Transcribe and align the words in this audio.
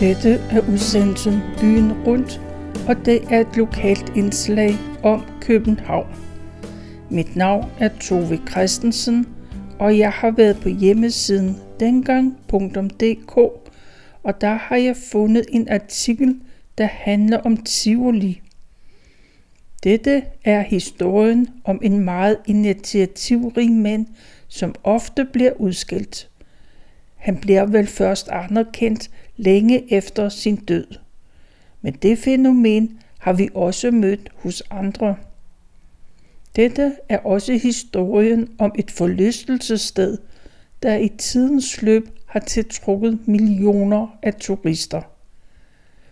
Dette 0.00 0.40
er 0.50 0.60
udsendelsen 0.72 1.40
Byen 1.60 1.92
Rundt, 1.92 2.40
og 2.88 2.96
det 3.04 3.24
er 3.30 3.40
et 3.40 3.56
lokalt 3.56 4.12
indslag 4.16 4.74
om 5.02 5.24
København. 5.40 6.06
Mit 7.10 7.36
navn 7.36 7.70
er 7.78 7.88
Tove 8.00 8.40
Christensen, 8.50 9.26
og 9.78 9.98
jeg 9.98 10.10
har 10.10 10.30
været 10.30 10.60
på 10.62 10.68
hjemmesiden 10.68 11.56
dengang.dk, 11.80 13.36
og 14.22 14.40
der 14.40 14.54
har 14.54 14.76
jeg 14.76 14.96
fundet 14.96 15.46
en 15.48 15.68
artikel, 15.68 16.40
der 16.78 16.86
handler 16.86 17.38
om 17.38 17.56
Tivoli. 17.56 18.40
Dette 19.84 20.22
er 20.44 20.60
historien 20.60 21.48
om 21.64 21.80
en 21.82 22.00
meget 22.00 22.36
initiativrig 22.46 23.70
mand, 23.72 24.06
som 24.48 24.74
ofte 24.84 25.24
bliver 25.24 25.52
udskilt. 25.60 26.30
Han 27.16 27.36
bliver 27.36 27.66
vel 27.66 27.86
først 27.86 28.28
anerkendt 28.28 29.10
længe 29.40 29.92
efter 29.92 30.28
sin 30.28 30.56
død. 30.56 30.86
Men 31.82 31.92
det 31.92 32.18
fænomen 32.18 32.98
har 33.18 33.32
vi 33.32 33.48
også 33.54 33.90
mødt 33.90 34.30
hos 34.34 34.62
andre. 34.70 35.16
Dette 36.56 36.92
er 37.08 37.18
også 37.18 37.52
historien 37.52 38.48
om 38.58 38.72
et 38.78 38.90
forlystelsessted, 38.90 40.18
der 40.82 40.96
i 40.96 41.08
tidens 41.08 41.82
løb 41.82 42.08
har 42.26 42.40
tiltrukket 42.40 43.18
millioner 43.26 44.18
af 44.22 44.34
turister. 44.34 45.02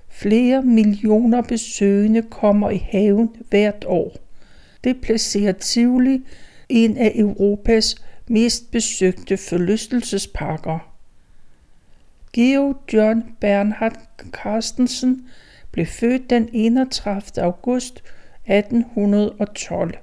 Flere 0.09 0.63
millioner 0.63 1.43
besøgende 1.43 2.23
kommer 2.23 2.71
i 2.71 2.87
haven 2.91 3.31
hvert 3.51 3.85
år. 3.87 4.17
Det 4.85 5.01
placerer 5.01 5.53
Tivoli 5.53 6.23
en 6.69 6.97
af 6.97 7.13
Europas 7.15 7.97
mest 8.29 8.71
besøgte 8.71 9.37
forlystelsesparker. 9.37 10.98
Geo 12.33 12.75
John 12.93 13.23
Bernhard 13.41 14.01
Carstensen 14.31 15.29
blev 15.73 15.87
født 15.87 16.31
den 16.31 16.49
31. 16.53 17.45
august 17.45 18.03
1812 18.47 19.95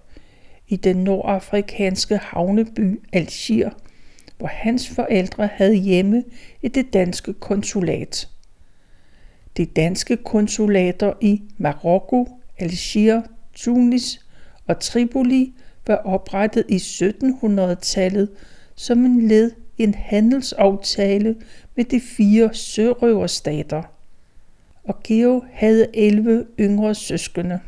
i 0.67 0.75
den 0.75 0.95
nordafrikanske 0.95 2.17
havneby 2.17 3.01
Algier, 3.13 3.69
hvor 4.37 4.47
hans 4.47 4.89
forældre 4.89 5.49
havde 5.53 5.75
hjemme 5.75 6.23
i 6.61 6.67
det 6.67 6.93
danske 6.93 7.33
konsulat. 7.33 8.29
De 9.57 9.65
danske 9.65 10.17
konsulater 10.17 11.13
i 11.21 11.43
Marokko, 11.57 12.27
Algier, 12.57 13.21
Tunis 13.53 14.25
og 14.67 14.79
Tripoli 14.79 15.53
var 15.87 15.95
oprettet 15.95 16.65
i 16.69 16.75
1700-tallet 16.75 18.29
som 18.75 19.05
en 19.05 19.27
led 19.27 19.51
en 19.77 19.93
handelsaftale 19.93 21.35
med 21.75 21.85
de 21.85 22.01
fire 22.01 22.53
sørøverstater. 22.53 23.83
Og 24.83 25.03
Geo 25.03 25.43
havde 25.51 25.87
11 25.93 26.45
yngre 26.59 26.95
søskende. 26.95 27.59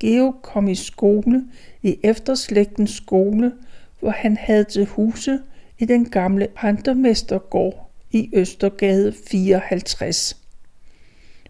Geo 0.00 0.34
kom 0.42 0.68
i 0.68 0.74
skole 0.74 1.44
i 1.82 1.98
efterslægtens 2.02 2.90
skole, 2.90 3.52
hvor 4.00 4.10
han 4.10 4.36
havde 4.36 4.64
til 4.64 4.86
huse 4.86 5.38
i 5.78 5.84
den 5.84 6.10
gamle 6.10 6.48
Pantermestergård 6.56 7.90
i 8.10 8.30
Østergade 8.32 9.14
54. 9.30 10.36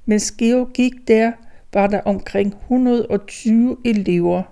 Mens 0.04 0.32
Geo 0.32 0.68
gik 0.74 0.92
der, 1.08 1.32
var 1.72 1.86
der 1.86 2.00
omkring 2.00 2.54
120 2.54 3.76
elever. 3.84 4.42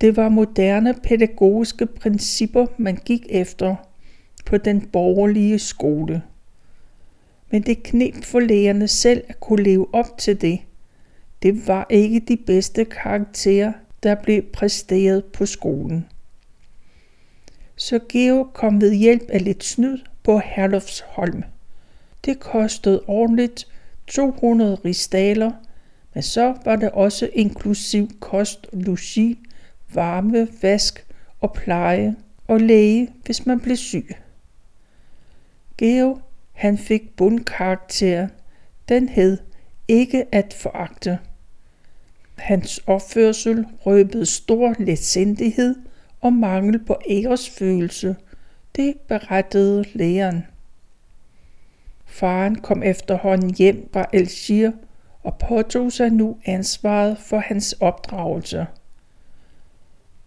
Det 0.00 0.16
var 0.16 0.28
moderne 0.28 0.94
pædagogiske 1.02 1.86
principper, 1.86 2.66
man 2.76 2.96
gik 2.96 3.26
efter 3.28 3.76
på 4.46 4.56
den 4.56 4.80
borgerlige 4.80 5.58
skole. 5.58 6.22
Men 7.50 7.62
det 7.62 7.82
knep 7.82 8.24
for 8.24 8.40
lærerne 8.40 8.88
selv 8.88 9.24
at 9.28 9.40
kunne 9.40 9.62
leve 9.62 9.94
op 9.94 10.18
til 10.18 10.40
det. 10.40 10.60
Det 11.42 11.68
var 11.68 11.86
ikke 11.90 12.20
de 12.20 12.36
bedste 12.36 12.84
karakterer, 12.84 13.72
der 14.02 14.14
blev 14.14 14.42
præsteret 14.42 15.24
på 15.24 15.46
skolen. 15.46 16.06
Så 17.76 18.00
Geo 18.08 18.48
kom 18.52 18.80
ved 18.80 18.94
hjælp 18.94 19.22
af 19.28 19.44
lidt 19.44 19.64
snyd 19.64 19.98
på 20.22 20.40
Herlufsholm. 20.44 21.42
Det 22.24 22.40
kostede 22.40 23.02
ordentligt 23.06 23.66
200 24.06 24.74
ristaler, 24.74 25.52
men 26.14 26.22
så 26.22 26.54
var 26.64 26.76
det 26.76 26.90
også 26.90 27.30
inklusiv 27.32 28.08
kost, 28.20 28.66
logi, 28.72 29.38
varme, 29.94 30.48
vask 30.62 31.06
og 31.40 31.52
pleje 31.52 32.16
og 32.48 32.60
læge, 32.60 33.10
hvis 33.24 33.46
man 33.46 33.60
blev 33.60 33.76
syg. 33.76 34.16
Geo, 35.78 36.18
han 36.52 36.78
fik 36.78 37.16
bundkarakter. 37.16 38.28
Den 38.88 39.08
hed 39.08 39.38
ikke 39.88 40.34
at 40.34 40.54
foragte. 40.60 41.18
Hans 42.38 42.80
opførsel 42.86 43.66
røbede 43.86 44.26
stor 44.26 44.74
letsindighed 44.78 45.76
og 46.20 46.32
mangel 46.32 46.84
på 46.84 46.96
æresfølelse. 47.10 48.16
Det 48.76 48.94
berettede 49.08 49.84
lægeren. 49.92 50.46
Faren 52.04 52.54
kom 52.54 52.82
efterhånden 52.82 53.54
hjem 53.54 53.88
fra 53.92 54.06
Algier 54.12 54.72
og 55.22 55.38
påtog 55.38 55.92
sig 55.92 56.10
nu 56.10 56.36
ansvaret 56.44 57.18
for 57.18 57.38
hans 57.38 57.72
opdragelse. 57.72 58.66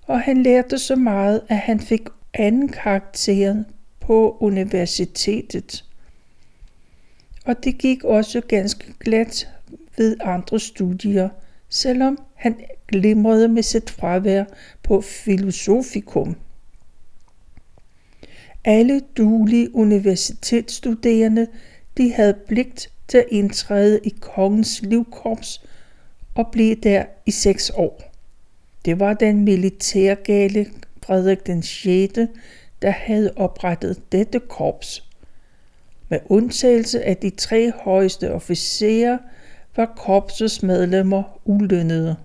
Og 0.08 0.22
han 0.22 0.44
lærte 0.44 0.80
så 0.80 0.96
meget, 0.96 1.42
at 1.50 1.58
han 1.58 1.80
fik 1.80 2.02
anden 2.34 2.70
karakter 2.70 3.64
på 4.00 4.38
universitetet. 4.40 5.86
Og 7.46 7.64
det 7.64 7.78
gik 7.78 8.04
også 8.04 8.42
ganske 8.42 8.94
glat 9.00 9.50
ved 9.98 10.18
andre 10.22 10.60
studier, 10.60 11.30
selvom 11.70 12.18
han 12.36 12.56
glimrede 12.88 13.48
med 13.48 13.64
sit 13.64 13.90
fravær 13.90 14.44
på 14.84 15.02
filosofikum. 15.02 16.36
Alle 18.66 19.02
duelige 19.18 19.76
universitetsstuderende 19.76 21.48
de 21.98 22.14
havde 22.14 22.38
pligt 22.48 22.92
til 23.08 23.18
at 23.18 23.26
indtræde 23.32 24.00
i 24.04 24.10
kongens 24.20 24.82
livkorps 24.82 25.66
og 26.36 26.52
blive 26.52 26.76
der 26.76 27.06
i 27.26 27.32
seks 27.32 27.72
år. 27.76 28.17
Det 28.88 29.00
var 29.00 29.14
den 29.14 29.46
militærgale 29.46 30.66
Frederik 31.04 31.48
den 31.48 31.64
6., 31.64 32.14
der 32.82 32.90
havde 32.90 33.34
oprettet 33.36 34.12
dette 34.12 34.40
korps. 34.40 35.04
Med 36.10 36.20
undtagelse 36.26 37.04
af 37.04 37.18
de 37.18 37.30
tre 37.30 37.72
højeste 37.72 38.34
officerer 38.34 39.18
var 39.76 39.94
korpsets 39.98 40.64
medlemmer 40.64 41.40
ulønnede. 41.46 42.16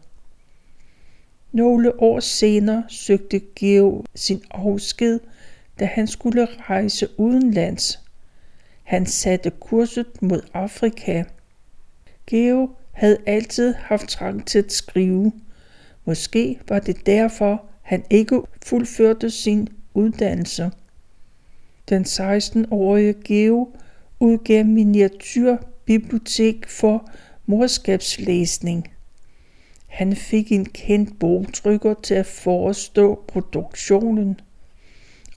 Nogle 1.53 2.03
år 2.03 2.21
senere 2.21 2.85
søgte 2.89 3.41
Geo 3.57 4.05
sin 4.15 4.43
afsked, 4.51 5.21
da 5.81 5.85
han 5.85 6.07
skulle 6.07 6.49
rejse 6.61 7.09
udenlands. 7.17 8.01
Han 8.83 9.07
satte 9.07 9.51
kurset 9.51 10.23
mod 10.23 10.41
Afrika. 10.55 11.25
Geo 12.27 12.71
havde 12.93 13.19
altid 13.27 13.75
haft 13.75 14.09
trang 14.09 14.47
til 14.47 14.59
at 14.59 14.73
skrive. 14.73 15.33
Måske 16.05 16.61
var 16.69 16.79
det 16.79 17.07
derfor, 17.07 17.65
han 17.83 18.05
ikke 18.11 18.43
fuldførte 18.67 19.31
sin 19.31 19.69
uddannelse. 19.95 20.71
Den 21.89 22.03
16-årige 22.03 23.15
Geo 23.25 23.69
udgav 24.21 24.65
miniatyrbibliotek 24.65 26.69
for 26.69 27.11
morskabslæsning. 27.47 28.93
Han 29.87 30.17
fik 30.17 30.53
en 30.53 30.65
kendt 30.65 31.19
bogtrykker 31.19 31.95
til 31.95 32.15
at 32.15 32.27
forestå 32.27 33.25
produktionen, 33.29 34.41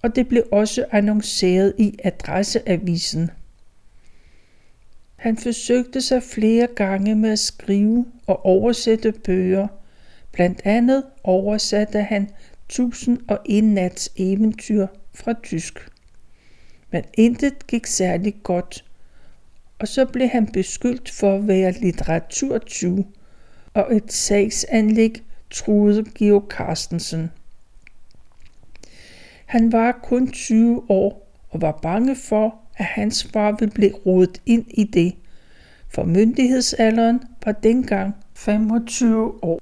og 0.01 0.15
det 0.15 0.27
blev 0.27 0.43
også 0.51 0.85
annonceret 0.91 1.73
i 1.77 1.99
adresseavisen. 2.03 3.31
Han 5.15 5.37
forsøgte 5.37 6.01
sig 6.01 6.23
flere 6.23 6.67
gange 6.75 7.15
med 7.15 7.31
at 7.31 7.39
skrive 7.39 8.05
og 8.27 8.45
oversætte 8.45 9.11
bøger. 9.11 9.67
Blandt 10.35 10.61
andet 10.65 11.03
oversatte 11.23 12.01
han 12.01 12.29
Tusind 12.69 13.19
og 13.27 13.39
en 13.45 13.73
nats 13.73 14.11
eventyr 14.15 14.87
fra 15.13 15.33
tysk. 15.43 15.89
Men 16.91 17.03
intet 17.13 17.67
gik 17.67 17.85
særlig 17.85 18.35
godt, 18.43 18.85
og 19.79 19.87
så 19.87 20.05
blev 20.05 20.27
han 20.27 20.47
beskyldt 20.47 21.09
for 21.09 21.35
at 21.35 21.47
være 21.47 21.71
litteraturtyv, 21.71 23.05
og 23.73 23.95
et 23.95 24.13
sagsanlæg 24.13 25.23
truede 25.51 26.05
Georg 26.17 26.45
Carstensen. 26.49 27.31
Han 29.45 29.71
var 29.71 29.99
kun 30.03 30.31
20 30.31 30.91
år 30.91 31.31
og 31.49 31.61
var 31.61 31.79
bange 31.81 32.15
for, 32.15 32.55
at 32.77 32.85
hans 32.85 33.27
far 33.33 33.51
ville 33.59 33.73
blive 33.73 33.93
rodet 33.93 34.41
ind 34.45 34.65
i 34.69 34.83
det, 34.83 35.15
for 35.89 36.03
myndighedsalderen 36.03 37.21
var 37.45 37.51
dengang 37.51 38.15
25 38.33 39.43
år. 39.43 39.59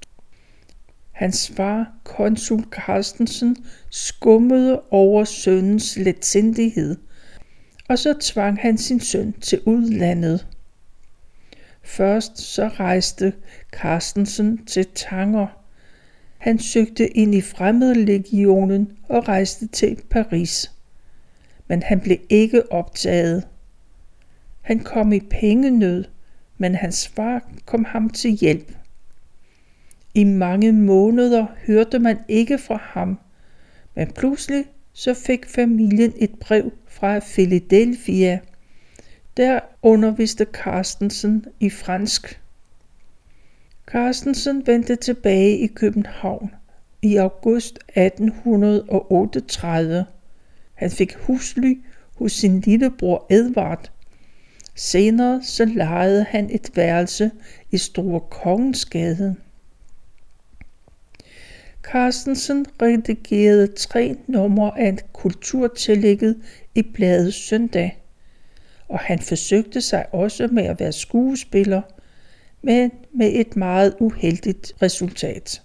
Hans 1.14 1.48
far, 1.48 1.92
konsul 2.04 2.64
Carstensen, 2.70 3.56
skummede 3.90 4.82
over 4.90 5.24
sønnens 5.24 5.96
letsindighed, 5.96 6.96
og 7.88 7.98
så 7.98 8.14
tvang 8.20 8.58
han 8.58 8.78
sin 8.78 9.00
søn 9.00 9.32
til 9.32 9.60
udlandet. 9.66 10.46
Først 11.82 12.38
så 12.38 12.68
rejste 12.68 13.32
Carstensen 13.72 14.66
til 14.66 14.86
Tanger. 14.94 15.46
Han 16.38 16.58
søgte 16.58 17.08
ind 17.08 17.34
i 17.34 17.40
fremmedlegionen 17.40 18.92
og 19.08 19.28
rejste 19.28 19.66
til 19.66 19.98
Paris. 20.10 20.72
Men 21.68 21.82
han 21.82 22.00
blev 22.00 22.18
ikke 22.28 22.72
optaget. 22.72 23.48
Han 24.60 24.80
kom 24.80 25.12
i 25.12 25.20
pengenød, 25.20 26.04
men 26.58 26.74
hans 26.74 27.08
far 27.08 27.50
kom 27.66 27.84
ham 27.84 28.10
til 28.10 28.30
hjælp. 28.30 28.72
I 30.14 30.24
mange 30.24 30.72
måneder 30.72 31.46
hørte 31.66 31.98
man 31.98 32.18
ikke 32.28 32.58
fra 32.58 32.80
ham, 32.82 33.18
men 33.94 34.12
pludselig 34.12 34.64
så 34.92 35.14
fik 35.14 35.46
familien 35.46 36.12
et 36.16 36.34
brev 36.40 36.72
fra 36.88 37.18
Philadelphia. 37.18 38.38
Der 39.36 39.60
underviste 39.82 40.46
Carstensen 40.52 41.44
i 41.60 41.70
fransk. 41.70 42.40
Carstensen 43.86 44.66
vendte 44.66 44.96
tilbage 44.96 45.58
i 45.58 45.66
København 45.66 46.50
i 47.02 47.16
august 47.16 47.78
1838. 47.88 50.06
Han 50.74 50.90
fik 50.90 51.14
husly 51.14 51.82
hos 52.18 52.32
sin 52.32 52.60
lillebror 52.60 53.26
Edvard. 53.30 53.90
Senere 54.74 55.42
så 55.42 55.64
lejede 55.64 56.24
han 56.24 56.50
et 56.50 56.70
værelse 56.74 57.30
i 57.70 57.78
Store 57.78 58.20
Kongensgade. 58.20 59.36
Carstensen 61.92 62.66
redigerede 62.82 63.66
tre 63.66 64.16
numre 64.26 64.80
af 64.80 64.96
kulturtillægget 65.12 66.42
i 66.74 66.82
bladet 66.82 67.34
Søndag, 67.34 68.02
og 68.88 68.98
han 68.98 69.18
forsøgte 69.18 69.80
sig 69.80 70.06
også 70.14 70.48
med 70.52 70.64
at 70.64 70.80
være 70.80 70.92
skuespiller, 70.92 71.82
men 72.62 72.90
med 73.12 73.30
et 73.34 73.56
meget 73.56 73.96
uheldigt 74.00 74.72
resultat. 74.82 75.62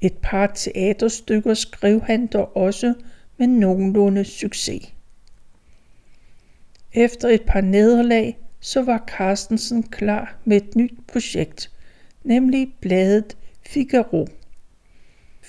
Et 0.00 0.14
par 0.22 0.46
teaterstykker 0.46 1.54
skrev 1.54 2.00
han 2.00 2.26
dog 2.26 2.56
også 2.56 2.94
med 3.36 3.46
nogenlunde 3.46 4.24
succes. 4.24 4.92
Efter 6.92 7.28
et 7.28 7.42
par 7.42 7.60
nederlag, 7.60 8.38
så 8.60 8.82
var 8.82 9.04
Carstensen 9.06 9.82
klar 9.82 10.36
med 10.44 10.56
et 10.56 10.76
nyt 10.76 10.92
projekt, 11.08 11.70
nemlig 12.24 12.74
bladet 12.80 13.36
Figaro. 13.66 14.28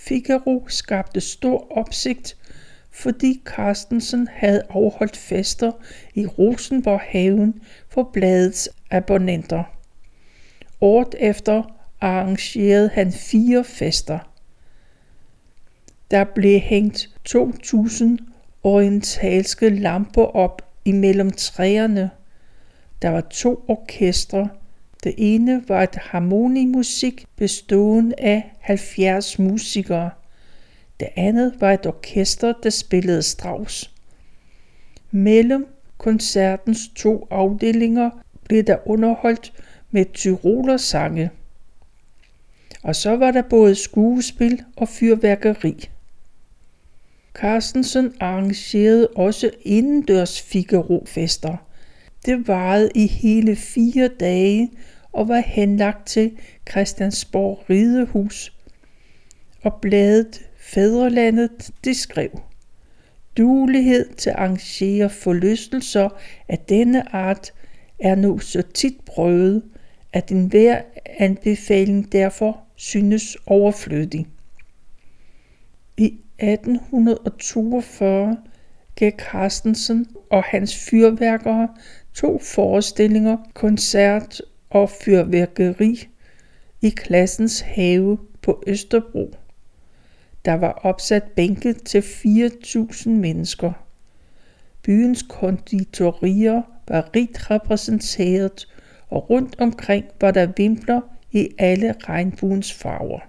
Figaro 0.08 0.66
skabte 0.68 1.22
stor 1.22 1.78
opsigt, 1.78 2.38
fordi 2.92 3.42
Carstensen 3.46 4.28
havde 4.32 4.64
afholdt 4.70 5.18
fester 5.18 5.72
i 6.16 6.26
Rosenborghaven 6.26 7.62
for 7.90 8.10
bladets 8.14 8.70
abonnenter. 8.92 9.64
Året 10.82 11.16
efter 11.20 11.64
arrangerede 12.02 12.90
han 12.94 13.12
fire 13.12 13.64
fester. 13.64 14.20
Der 16.12 16.24
blev 16.24 16.60
hængt 16.60 17.10
2000 17.26 18.20
orientalske 18.64 19.70
lamper 19.70 20.36
op 20.36 20.62
imellem 20.86 21.32
træerne. 21.32 22.10
Der 23.02 23.10
var 23.10 23.22
to 23.22 23.66
orkestre, 23.68 24.50
det 25.08 25.16
ene 25.18 25.64
var 25.68 25.84
et 25.84 25.96
harmonimusik 25.96 27.26
bestående 27.36 28.16
af 28.18 28.52
70 28.60 29.40
musikere. 29.40 30.10
Det 31.00 31.08
andet 31.16 31.54
var 31.60 31.72
et 31.74 31.86
orkester, 31.86 32.54
der 32.64 32.70
spillede 32.70 33.22
Strauss. 33.22 33.92
Mellem 35.12 35.68
koncertens 35.98 36.80
to 36.96 37.28
afdelinger 37.32 38.10
blev 38.44 38.64
der 38.64 38.78
underholdt 38.88 39.54
med 39.92 40.06
tyrolersange. 40.14 41.30
Og 42.84 42.96
så 42.96 43.16
var 43.16 43.32
der 43.32 43.42
både 43.42 43.76
skuespil 43.76 44.64
og 44.76 44.90
fyrværkeri. 44.90 45.90
Carstensen 47.34 48.14
arrangerede 48.20 49.08
også 49.08 49.52
indendørs 49.62 50.42
Figaro-fester. 50.42 51.58
Det 52.26 52.48
varede 52.48 52.90
i 52.96 53.08
hele 53.08 53.56
fire 53.56 54.08
dage 54.08 54.72
og 55.18 55.28
var 55.28 55.40
henlagt 55.40 56.08
til 56.08 56.38
Christiansborg 56.70 57.70
Ridehus. 57.70 58.54
Og 59.64 59.74
bladet 59.82 60.42
Fædrelandet, 60.58 61.72
det 61.84 61.96
skrev 61.96 62.42
Duelighed 63.38 64.14
til 64.14 64.30
at 64.30 64.36
arrangere 64.36 65.10
forlystelser 65.10 66.10
af 66.48 66.60
denne 66.60 67.16
art 67.16 67.54
er 68.00 68.16
nu 68.16 68.40
så 68.40 68.62
tit 68.62 69.02
prøvet, 69.06 69.64
at 70.14 70.32
enhver 70.32 70.82
anbefaling 71.20 72.12
derfor 72.12 72.60
synes 72.76 73.38
overflødig. 73.46 74.28
I 75.98 76.06
1842 76.40 78.38
gav 78.96 79.12
Carstensen 79.12 80.08
og 80.30 80.44
hans 80.44 80.90
fyrværkere 80.90 81.70
to 82.14 82.40
forestillinger, 82.40 83.38
koncert 83.54 84.42
og 84.70 84.90
fyrværkeri 84.90 86.08
i 86.82 86.90
klassens 86.90 87.60
have 87.60 88.18
på 88.42 88.64
Østerbro. 88.68 89.36
Der 90.46 90.54
var 90.54 90.72
opsat 90.72 91.24
bænke 91.24 91.74
til 91.74 92.02
4.000 92.02 93.10
mennesker. 93.10 93.72
Byens 94.82 95.26
konditorier 95.30 96.62
var 96.88 97.10
rigt 97.16 97.52
repræsenteret, 97.52 98.68
og 99.10 99.30
rundt 99.30 99.56
omkring 99.60 100.06
var 100.22 100.32
der 100.32 100.48
vimpler 100.58 101.02
i 101.32 101.50
alle 101.58 101.96
regnbuens 102.04 102.74
farver. 102.74 103.20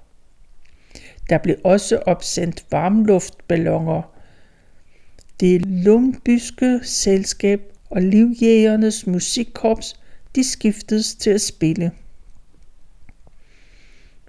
Der 1.30 1.38
blev 1.38 1.56
også 1.64 1.98
opsendt 2.06 2.64
varmluftballoner. 2.70 4.02
Det 5.40 5.66
lumbyske 5.66 6.80
selskab 6.82 7.60
og 7.90 8.02
livjægernes 8.02 9.06
musikkorps 9.06 10.00
de 10.38 10.44
skiftedes 10.44 11.14
til 11.14 11.30
at 11.30 11.40
spille. 11.40 11.90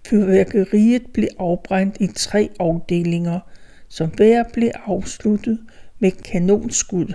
Fyrværkeriet 0.08 1.12
blev 1.14 1.28
afbrændt 1.40 1.98
i 2.00 2.08
tre 2.08 2.50
afdelinger, 2.60 3.40
som 3.88 4.10
hver 4.10 4.44
blev 4.54 4.72
afsluttet 4.86 5.60
med 6.00 6.12
kanonskud. 6.12 7.14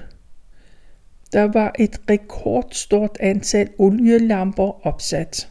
Der 1.33 1.43
var 1.43 1.73
et 1.79 2.01
rekordstort 2.11 3.17
antal 3.21 3.69
olielamper 3.79 4.87
opsat. 4.87 5.49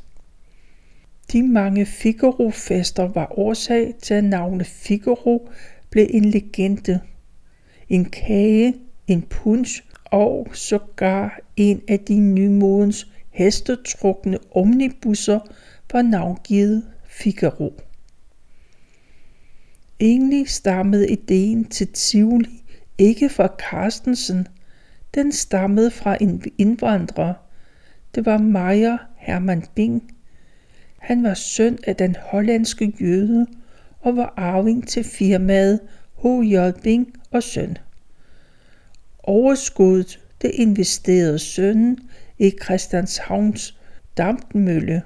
De 1.32 1.44
mange 1.44 1.86
Figaro-fester 1.86 3.04
var 3.04 3.40
årsag 3.40 3.94
til, 4.02 4.14
at 4.14 4.24
navnet 4.24 4.68
Figaro 4.68 5.50
blev 5.90 6.08
en 6.10 6.26
legende. 6.26 7.00
En 7.90 8.06
kage, 8.06 8.76
en 9.08 9.22
punch 9.22 9.84
og 10.06 10.48
sågar 10.54 11.40
en 11.56 11.82
af 11.88 12.00
de 12.00 12.20
nymodens 12.20 13.13
hestetrukne 13.34 14.38
omnibusser 14.52 15.40
var 15.92 16.02
navngivet 16.02 16.84
Figaro. 17.08 17.74
Egentlig 20.00 20.50
stammede 20.50 21.10
ideen 21.10 21.66
til 21.66 21.88
Tivoli 21.88 22.64
ikke 22.98 23.30
fra 23.30 23.50
Carstensen. 23.70 24.48
Den 25.14 25.32
stammede 25.32 25.92
fra 25.92 26.18
en 26.22 26.44
indvandrer. 26.58 27.34
Det 28.16 28.26
var 28.26 28.38
Meyer 28.38 28.98
Hermann 29.18 29.66
Bing. 29.76 30.16
Han 30.98 31.24
var 31.24 31.34
søn 31.34 31.78
af 31.88 31.96
den 31.96 32.16
hollandske 32.22 32.94
jøde 33.02 33.48
og 34.00 34.18
var 34.18 34.34
arving 34.38 34.88
til 34.88 35.04
firmaet 35.04 35.80
H.J. 36.24 36.56
Bing 36.84 37.14
og 37.32 37.44
søn. 37.44 37.78
Overskuddet 39.24 40.20
det 40.42 40.52
investerede 40.54 41.40
sønnen 41.40 42.00
i 42.40 42.54
Christianshavns 42.64 43.78
dampmølle, 44.18 45.02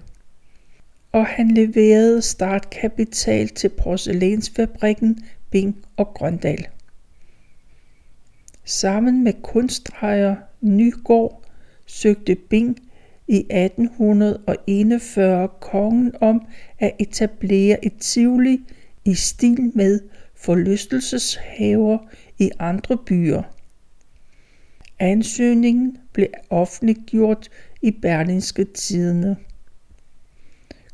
og 1.12 1.26
han 1.26 1.52
leverede 1.52 2.22
startkapital 2.22 3.48
til 3.48 3.70
porcelænsfabrikken 3.70 5.20
Bing 5.52 5.86
og 5.98 6.14
Grøndal. 6.14 6.68
Sammen 8.66 9.24
med 9.24 9.34
kunstdrejer 9.42 10.36
Nygaard 10.62 11.44
søgte 11.86 12.36
Bing 12.36 12.78
i 13.28 13.38
1841 13.38 15.50
kongen 15.60 16.14
om 16.22 16.46
at 16.80 16.92
etablere 17.00 17.86
et 17.86 17.94
tivoli 18.00 18.60
i 19.06 19.14
stil 19.14 19.72
med 19.76 20.00
forlystelseshaver 20.36 21.98
i 22.40 22.52
andre 22.60 22.98
byer. 22.98 23.44
Ansøgningen 25.00 25.98
blev 26.18 26.28
offentliggjort 26.50 27.50
i 27.82 27.92
Berlingske 27.92 28.66
Tidende. 28.66 29.36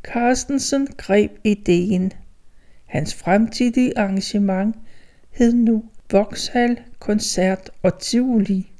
Carstensen 0.03 0.87
greb 0.97 1.31
ideen. 1.43 2.13
Hans 2.85 3.15
fremtidige 3.15 3.97
arrangement 3.97 4.75
hed 5.31 5.53
nu 5.53 5.83
Vauxhall 6.11 6.79
Koncert 6.99 7.69
og 7.83 7.99
Tivoli. 7.99 8.71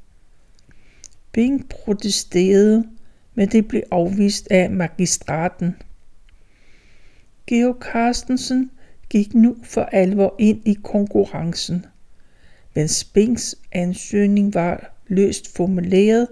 Bing 1.31 1.69
protesterede, 1.69 2.89
men 3.35 3.49
det 3.49 3.67
blev 3.67 3.83
afvist 3.91 4.47
af 4.51 4.69
magistraten. 4.69 5.75
Georg 7.47 7.77
Carstensen 7.81 8.71
gik 9.09 9.33
nu 9.33 9.57
for 9.63 9.83
alvor 9.83 10.35
ind 10.39 10.61
i 10.67 10.77
konkurrencen. 10.83 11.85
Men 12.75 12.87
Spinks 12.87 13.55
ansøgning 13.71 14.53
var 14.53 14.92
løst 15.07 15.55
formuleret, 15.55 16.27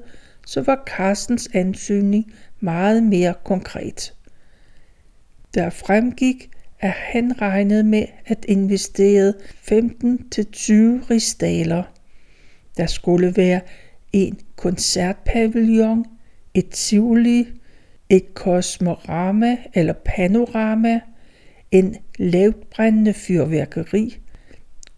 så 0.45 0.61
var 0.61 0.83
Carstens 0.87 1.49
ansøgning 1.53 2.33
meget 2.59 3.03
mere 3.03 3.33
konkret. 3.43 4.13
Der 5.53 5.69
fremgik, 5.69 6.49
at 6.79 6.89
han 6.91 7.41
regnede 7.41 7.83
med 7.83 8.05
at 8.25 8.45
investere 8.47 9.33
15-20 9.53 9.73
rigsdaler. 11.09 11.83
Der 12.77 12.85
skulle 12.85 13.33
være 13.37 13.61
en 14.13 14.39
koncertpavillon, 14.55 16.05
et 16.53 16.69
tivoli, 16.69 17.47
et 18.09 18.33
kosmorama 18.33 19.57
eller 19.73 19.93
panorama, 20.05 20.99
en 21.71 21.95
lavtbrændende 22.19 23.13
fyrværkeri, 23.13 24.17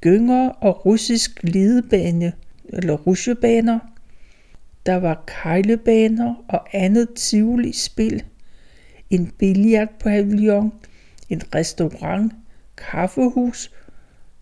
gynger 0.01 0.49
og 0.49 0.85
russisk 0.85 1.41
glidebane 1.41 2.33
eller 2.75 2.93
rusjebaner. 2.93 3.79
Der 4.85 4.95
var 4.95 5.23
kejlebaner 5.27 6.35
og 6.47 6.67
andet 6.71 7.13
tivoli-spil, 7.15 8.23
en 9.09 9.31
billiardpavillon, 9.39 10.73
en 11.29 11.41
restaurant, 11.55 12.33
kaffehus 12.77 13.71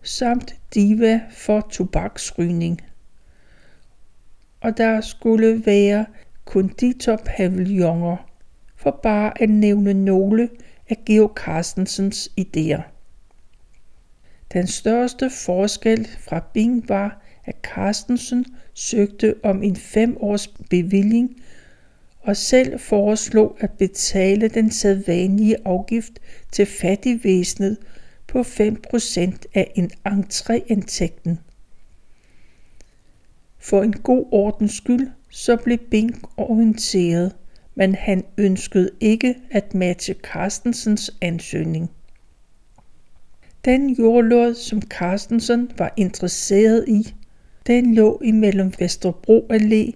samt 0.04 0.56
diva 0.74 1.22
for 1.32 1.68
tobaksrygning. 1.72 2.82
Og 4.62 4.78
der 4.78 5.02
skulle 5.02 5.66
være 5.66 6.06
konditorpavilloner, 6.46 8.18
for 8.76 9.00
bare 9.04 9.42
at 9.42 9.50
nævne 9.50 9.94
nogle 9.94 10.50
af 10.90 10.98
Georg 11.06 11.32
Carstensens 11.36 12.32
idéer. 12.40 12.82
Den 14.54 14.68
største 14.68 15.30
forskel 15.30 16.08
fra 16.20 16.40
Bing 16.54 16.90
var, 16.90 17.21
Carstensen 17.76 18.46
søgte 18.74 19.36
om 19.44 19.64
en 19.64 19.76
fem 19.76 20.18
års 20.20 20.48
bevilling 20.48 21.36
og 22.20 22.38
selv 22.38 22.80
foreslog 22.80 23.58
at 23.60 23.72
betale 23.72 24.48
den 24.48 24.72
sædvanlige 24.72 25.56
afgift 25.66 26.14
til 26.52 26.66
fattigvæsenet 26.66 27.78
på 28.28 28.42
5% 28.42 29.42
af 29.54 29.72
en 29.76 29.92
entréindtægten. 30.08 31.40
For 33.60 33.84
en 33.84 33.94
god 33.94 34.26
ordens 34.32 34.74
skyld, 34.74 35.08
så 35.30 35.58
blev 35.58 35.78
Bing 35.78 36.22
orienteret, 36.38 37.36
men 37.76 37.96
han 37.96 38.24
ønskede 38.38 38.90
ikke 39.00 39.36
at 39.52 39.76
matche 39.76 40.14
Carstensens 40.14 41.12
ansøgning. 41.22 41.92
Den 43.66 43.90
jordlod, 43.90 44.54
som 44.54 44.82
Carstensen 44.82 45.72
var 45.78 45.94
interesseret 45.98 46.86
i, 46.88 47.14
den 47.68 47.96
lå 47.96 48.22
imellem 48.24 48.74
Vesterbro 48.80 49.48
Allé 49.54 49.92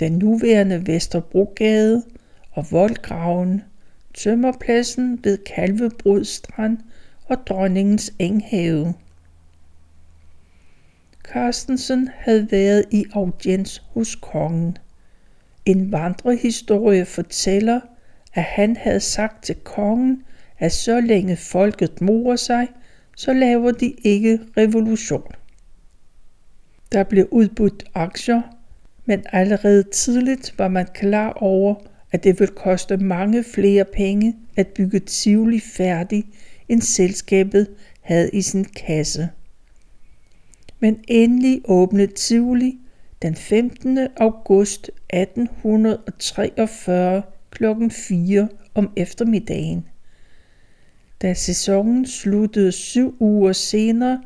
den 0.00 0.12
nuværende 0.12 0.86
Vesterbrogade 0.86 2.02
og 2.50 2.66
voldgraven, 2.70 3.62
tømmerpladsen 4.14 5.20
ved 5.24 5.38
Kalvebrud 5.38 6.24
Strand 6.24 6.78
og 7.24 7.46
dronningens 7.46 8.12
enghave. 8.18 8.94
Carstensen 11.22 12.10
havde 12.16 12.48
været 12.50 12.84
i 12.90 13.04
audiens 13.12 13.82
hos 13.94 14.14
kongen. 14.14 14.78
En 15.66 15.92
vandrehistorie 15.92 17.04
fortæller, 17.04 17.80
at 18.34 18.42
han 18.42 18.76
havde 18.76 19.00
sagt 19.00 19.44
til 19.44 19.54
kongen, 19.54 20.22
at 20.58 20.72
så 20.72 21.00
længe 21.00 21.36
folket 21.36 22.00
morer 22.00 22.36
sig, 22.36 22.68
så 23.16 23.32
laver 23.32 23.70
de 23.72 23.94
ikke 24.04 24.40
revolution. 24.56 25.32
Der 26.94 27.04
blev 27.04 27.28
udbudt 27.30 27.84
aktier 27.94 28.42
men 29.06 29.22
allerede 29.32 29.82
tidligt 29.82 30.54
var 30.58 30.68
man 30.68 30.86
klar 30.94 31.32
over, 31.32 31.74
at 32.12 32.24
det 32.24 32.40
ville 32.40 32.54
koste 32.54 32.96
mange 32.96 33.44
flere 33.44 33.84
penge 33.84 34.36
at 34.56 34.68
bygge 34.68 34.98
Tivoli 34.98 35.60
færdig, 35.60 36.24
end 36.68 36.82
selskabet 36.82 37.68
havde 38.00 38.30
i 38.32 38.42
sin 38.42 38.64
kasse. 38.64 39.28
Men 40.80 41.04
endelig 41.08 41.60
åbnede 41.64 42.12
Tivoli 42.12 42.78
den 43.22 43.34
15. 43.34 43.98
august 44.16 44.90
1843 45.10 47.22
kl. 47.50 47.64
4 47.90 48.48
om 48.74 48.90
eftermiddagen. 48.96 49.86
Da 51.22 51.34
sæsonen 51.34 52.06
sluttede 52.06 52.72
syv 52.72 53.16
uger 53.20 53.52
senere, 53.52 54.22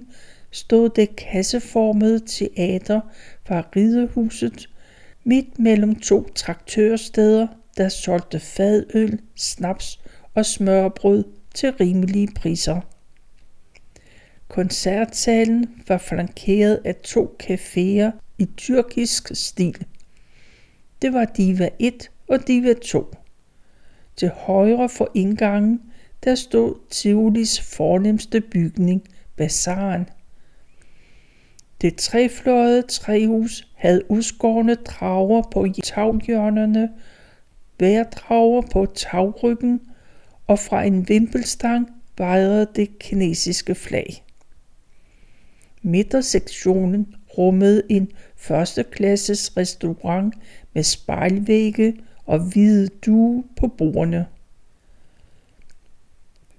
stod 0.54 0.90
det 0.90 1.16
kasseformede 1.16 2.20
teater 2.20 3.02
fra 3.46 3.64
ridehuset 3.76 4.70
midt 5.24 5.60
mellem 5.60 5.96
to 5.96 6.30
traktørsteder, 6.36 7.48
der 7.78 7.90
solgte 7.90 8.40
fadøl, 8.40 9.20
snaps 9.36 10.00
og 10.34 10.46
smørbrød 10.46 11.24
til 11.54 11.72
rimelige 11.72 12.28
priser. 12.36 12.82
Koncertsalen 14.48 15.84
var 15.88 15.98
flankeret 15.98 16.82
af 16.86 16.96
to 16.96 17.38
caféer 17.44 18.12
i 18.38 18.48
tyrkisk 18.58 19.32
stil. 19.34 19.86
Det 21.02 21.14
var 21.14 21.26
Diva 21.26 21.70
1 21.80 22.12
og 22.28 22.48
Diva 22.48 22.74
2. 22.74 23.16
Til 24.16 24.30
højre 24.30 24.90
for 24.90 25.12
indgangen, 25.14 25.82
der 26.24 26.36
stod 26.36 26.76
Tivolis 26.90 27.62
fornemmeste 27.62 28.42
bygning, 28.42 29.04
Bazaren– 29.38 30.10
det 31.84 31.96
trefløjede 31.96 32.82
træhus 32.82 33.68
havde 33.76 34.12
udskårne 34.12 34.76
drager 34.76 35.42
på 35.52 35.68
taghjørnerne, 35.84 36.90
vejrdrager 37.80 38.62
på 38.62 38.86
tagryggen, 38.86 39.82
og 40.48 40.60
fra 40.60 40.84
en 40.84 41.10
vimpelstang 41.10 41.90
vejrede 42.18 42.68
det 42.76 43.00
kinesiske 43.00 43.76
flag. 43.76 44.24
Midtersektionen 45.82 47.16
rummede 47.38 47.84
en 47.90 48.12
førsteklasses 48.36 49.58
restaurant 49.58 50.36
med 50.74 50.84
spejlvægge 50.84 51.96
og 52.26 52.40
hvide 52.40 52.88
due 52.88 53.44
på 53.58 53.68
bordene. 53.68 54.26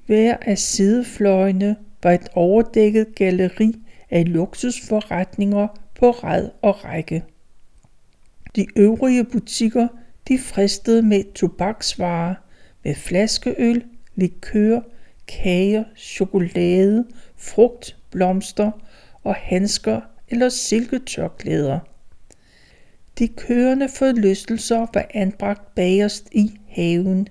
Hver 0.06 0.36
af 0.42 0.58
sidefløjene 0.58 1.76
var 2.02 2.12
et 2.12 2.28
overdækket 2.34 3.14
galleri 3.14 3.83
af 4.14 4.32
luksusforretninger 4.32 5.68
på 5.94 6.10
ræd 6.10 6.50
og 6.62 6.84
række. 6.84 7.24
De 8.56 8.66
øvrige 8.76 9.24
butikker 9.24 9.88
de 10.28 10.38
fristede 10.38 11.02
med 11.02 11.32
tobaksvarer, 11.34 12.34
med 12.84 12.94
flaskeøl, 12.94 13.84
likør, 14.14 14.80
kager, 15.28 15.84
chokolade, 15.96 17.06
frugt, 17.36 17.96
blomster 18.10 18.70
og 19.24 19.34
handsker 19.34 20.00
eller 20.28 20.48
silketørklæder. 20.48 21.78
De 23.18 23.28
kørende 23.28 23.88
forlystelser 23.88 24.86
var 24.94 25.06
anbragt 25.14 25.74
bagerst 25.74 26.28
i 26.32 26.58
haven. 26.68 27.28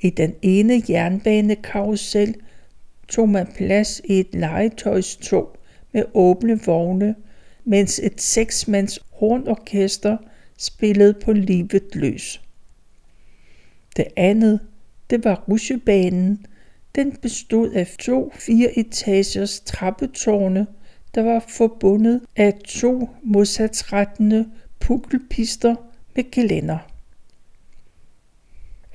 I 0.00 0.10
den 0.10 0.34
ene 0.42 0.82
jernbanekarusel 0.88 2.34
tog 3.08 3.28
man 3.28 3.46
plads 3.46 4.00
i 4.04 4.20
et 4.20 4.34
legetøjstog 4.34 5.56
med 5.92 6.04
åbne 6.14 6.60
vogne, 6.64 7.14
mens 7.64 8.00
et 8.02 8.20
seksmands 8.20 8.98
hornorkester 9.12 10.16
spillede 10.58 11.14
på 11.24 11.32
livet 11.32 11.94
løs. 11.94 12.42
Det 13.96 14.06
andet, 14.16 14.60
det 15.10 15.24
var 15.24 15.44
rusjebanen. 15.48 16.46
Den 16.94 17.16
bestod 17.16 17.70
af 17.70 17.86
to 17.98 18.32
fire 18.34 18.78
etagers 18.78 19.60
trappetårne, 19.60 20.66
der 21.14 21.22
var 21.22 21.44
forbundet 21.48 22.20
af 22.36 22.54
to 22.64 23.08
modsatsrettende 23.22 24.50
pukkelpister 24.80 25.74
med 26.16 26.30
gelænder. 26.30 26.78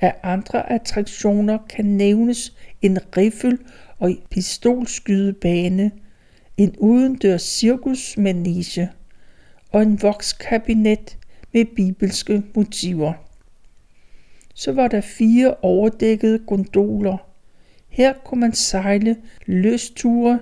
Af 0.00 0.14
andre 0.22 0.72
attraktioner 0.72 1.58
kan 1.68 1.84
nævnes 1.84 2.56
en 2.82 2.98
riffel- 3.16 3.58
og 3.98 4.10
pistolskydebane, 4.30 5.90
en 6.56 6.76
udendørs 6.78 7.42
cirkusmanege 7.42 8.90
og 9.70 9.82
en 9.82 10.02
vokskabinet 10.02 11.18
med 11.52 11.64
bibelske 11.76 12.42
motiver. 12.54 13.12
Så 14.54 14.72
var 14.72 14.88
der 14.88 15.00
fire 15.00 15.54
overdækkede 15.62 16.38
gondoler. 16.38 17.16
Her 17.88 18.12
kunne 18.24 18.40
man 18.40 18.52
sejle 18.52 19.16
løsture 19.46 20.40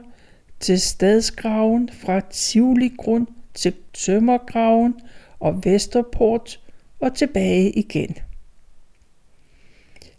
til 0.61 0.81
stadsgraven 0.81 1.91
fra 1.93 2.21
Tivoli 2.31 2.93
Grund 2.99 3.27
til 3.55 3.75
Tømmergraven 3.93 4.95
og 5.41 5.65
Vesterport 5.65 6.61
og 7.01 7.15
tilbage 7.15 7.71
igen. 7.71 8.17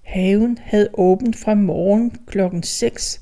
Haven 0.04 0.58
havde 0.62 0.90
åbent 0.94 1.36
fra 1.36 1.54
morgen 1.54 2.16
klokken 2.26 2.64
6, 2.64 3.21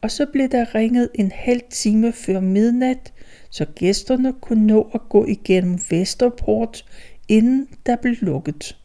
og 0.00 0.10
så 0.10 0.26
blev 0.26 0.48
der 0.48 0.74
ringet 0.74 1.08
en 1.14 1.32
halv 1.32 1.60
time 1.70 2.12
før 2.12 2.40
midnat, 2.40 3.12
så 3.50 3.64
gæsterne 3.64 4.32
kunne 4.32 4.66
nå 4.66 4.90
at 4.94 5.00
gå 5.08 5.26
igennem 5.26 5.78
Vesterport, 5.90 6.84
inden 7.28 7.68
der 7.86 7.96
blev 7.96 8.14
lukket. 8.20 8.78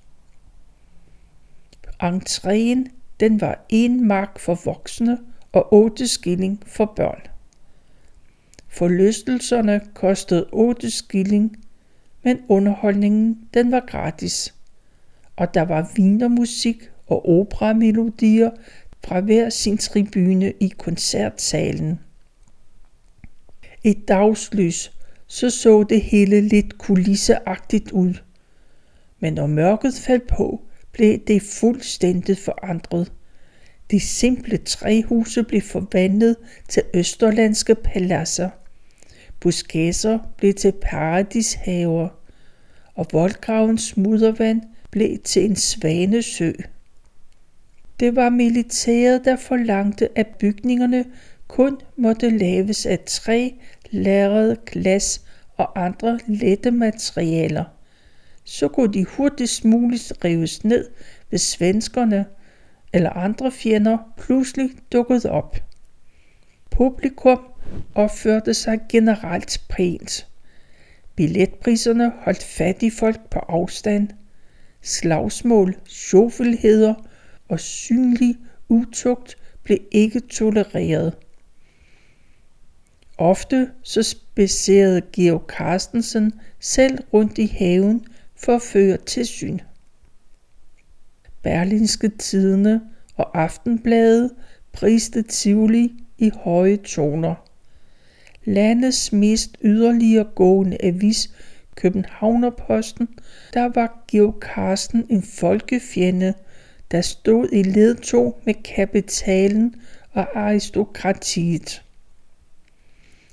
Entréen 2.04 2.90
den 3.20 3.42
var 3.42 3.66
en 3.70 4.08
mark 4.08 4.40
for 4.40 4.60
voksne 4.66 5.18
og 5.52 5.74
8 5.74 6.08
skilling 6.08 6.62
for 6.66 6.94
børn. 6.96 7.22
Forlystelserne 8.68 9.82
kostede 9.94 10.46
8 10.52 10.92
skilling, 10.92 11.58
men 12.24 12.40
underholdningen 12.48 13.48
den 13.54 13.72
var 13.72 13.80
gratis. 13.80 14.56
Og 15.36 15.54
der 15.54 15.62
var 15.62 15.92
vinermusik 15.96 16.90
og 17.08 17.30
operamelodier 17.30 18.50
fra 19.04 19.20
hver 19.20 19.50
sin 19.50 19.78
tribune 19.78 20.54
i 20.60 20.74
koncertsalen. 20.78 22.00
I 23.84 23.94
dagslys 23.94 24.92
så 25.28 25.50
så 25.50 25.84
det 25.84 26.02
hele 26.02 26.42
lidt 26.42 26.78
kulisseagtigt 26.78 27.92
ud. 27.92 28.14
Men 29.20 29.34
når 29.34 29.48
mørket 29.48 29.94
faldt 29.94 30.28
på, 30.28 30.62
blev 30.92 31.20
det 31.28 31.42
fuldstændig 31.42 32.38
forandret. 32.38 33.12
De 33.92 34.00
simple 34.00 34.58
træhuse 34.58 35.44
blev 35.44 35.62
forvandlet 35.62 36.36
til 36.70 36.84
østerlandske 36.94 37.76
paladser. 37.76 38.50
Buskæser 39.40 40.20
blev 40.38 40.54
til 40.54 40.74
paradishaver, 40.82 42.10
og 42.96 43.08
voldgravens 43.12 43.98
muddervand 43.98 44.62
blev 44.92 45.20
til 45.20 45.46
en 45.46 45.56
svanesø. 45.56 46.52
Det 48.00 48.16
var 48.16 48.30
militæret, 48.30 49.26
der 49.26 49.36
forlangte, 49.36 50.10
at 50.16 50.28
bygningerne 50.40 51.06
kun 51.48 51.78
måtte 51.98 52.30
laves 52.30 52.86
af 52.86 53.00
træ, 53.00 53.50
lærred, 53.92 54.56
glas 54.66 55.26
og 55.58 55.86
andre 55.86 56.20
lette 56.28 56.72
materialer. 56.72 57.64
Så 58.44 58.68
kunne 58.68 58.94
de 58.94 59.06
hurtigst 59.06 59.66
muligt 59.66 60.14
rives 60.26 60.64
ned, 60.64 60.90
hvis 61.30 61.42
svenskerne 61.42 62.26
eller 62.94 63.10
andre 63.10 63.52
fjender 63.52 63.98
pludselig 64.18 64.70
dukkede 64.92 65.32
op. 65.32 65.58
Publikum 66.72 67.40
opførte 67.96 68.54
sig 68.54 68.80
generelt 68.90 69.62
pænt. 69.70 70.28
Billetpriserne 71.16 72.12
holdt 72.20 72.44
fattige 72.44 72.92
folk 72.92 73.30
på 73.30 73.40
afstand. 73.40 74.10
Slagsmål, 74.82 75.76
sjofelheder 75.86 76.94
og 77.48 77.60
synlig 77.60 78.36
utugt 78.70 79.38
blev 79.64 79.78
ikke 79.92 80.20
tolereret. 80.20 81.14
Ofte 83.18 83.70
så 83.84 84.04
spacerede 84.04 85.02
Georg 85.14 85.46
Carstensen 85.48 86.34
selv 86.60 86.98
rundt 87.14 87.38
i 87.38 87.46
haven 87.46 88.06
for 88.36 88.56
at 88.56 88.62
føre 88.62 88.98
tilsyn. 88.98 89.60
Berlinske 91.44 92.10
Tidene 92.10 92.82
og 93.16 93.42
Aftenbladet 93.42 94.32
priste 94.72 95.22
Tivoli 95.22 95.94
i 96.18 96.32
høje 96.36 96.78
toner. 96.78 97.36
Landets 98.46 99.12
mest 99.12 99.58
yderligere 99.62 100.28
gående 100.36 100.78
avis, 100.84 101.34
Københavnerposten, 101.76 103.08
der 103.54 103.70
var 103.76 104.04
Georg 104.12 104.36
Carsten 104.42 105.06
en 105.10 105.24
folkefjende, 105.24 106.34
der 106.94 107.02
stod 107.02 107.50
i 107.52 107.64
ledtog 107.64 108.40
med 108.46 108.54
kapitalen 108.54 109.76
og 110.12 110.40
aristokratiet. 110.40 111.84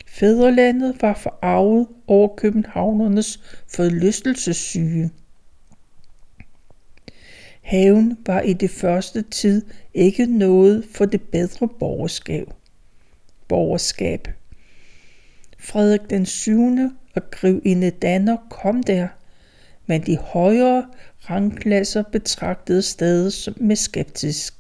Fædrelandet 0.07 1.03
var 1.03 1.15
forarvet 1.15 1.87
over 2.07 2.37
københavnernes 2.37 3.41
forlystelsessyge. 3.69 5.11
Haven 7.63 8.19
var 8.27 8.41
i 8.41 8.53
det 8.53 8.71
første 8.71 9.23
tid 9.23 9.67
ikke 9.95 10.27
noget 10.27 10.85
for 10.95 11.05
det 11.05 11.23
bedre 11.23 11.69
borgerskab. 11.69 12.47
borgerskab. 13.49 14.29
Frederik 15.59 16.11
den 16.11 16.27
7. 16.27 16.79
og 17.15 17.31
grevinde 17.31 17.91
Danner 17.91 18.37
kom 18.51 18.83
der, 18.83 19.09
men 19.91 20.07
de 20.07 20.17
højere 20.17 20.87
rangklasser 21.31 22.03
betragtede 22.03 22.83
stedet 22.83 23.55
med 23.57 23.77
skeptisk. 23.77 24.55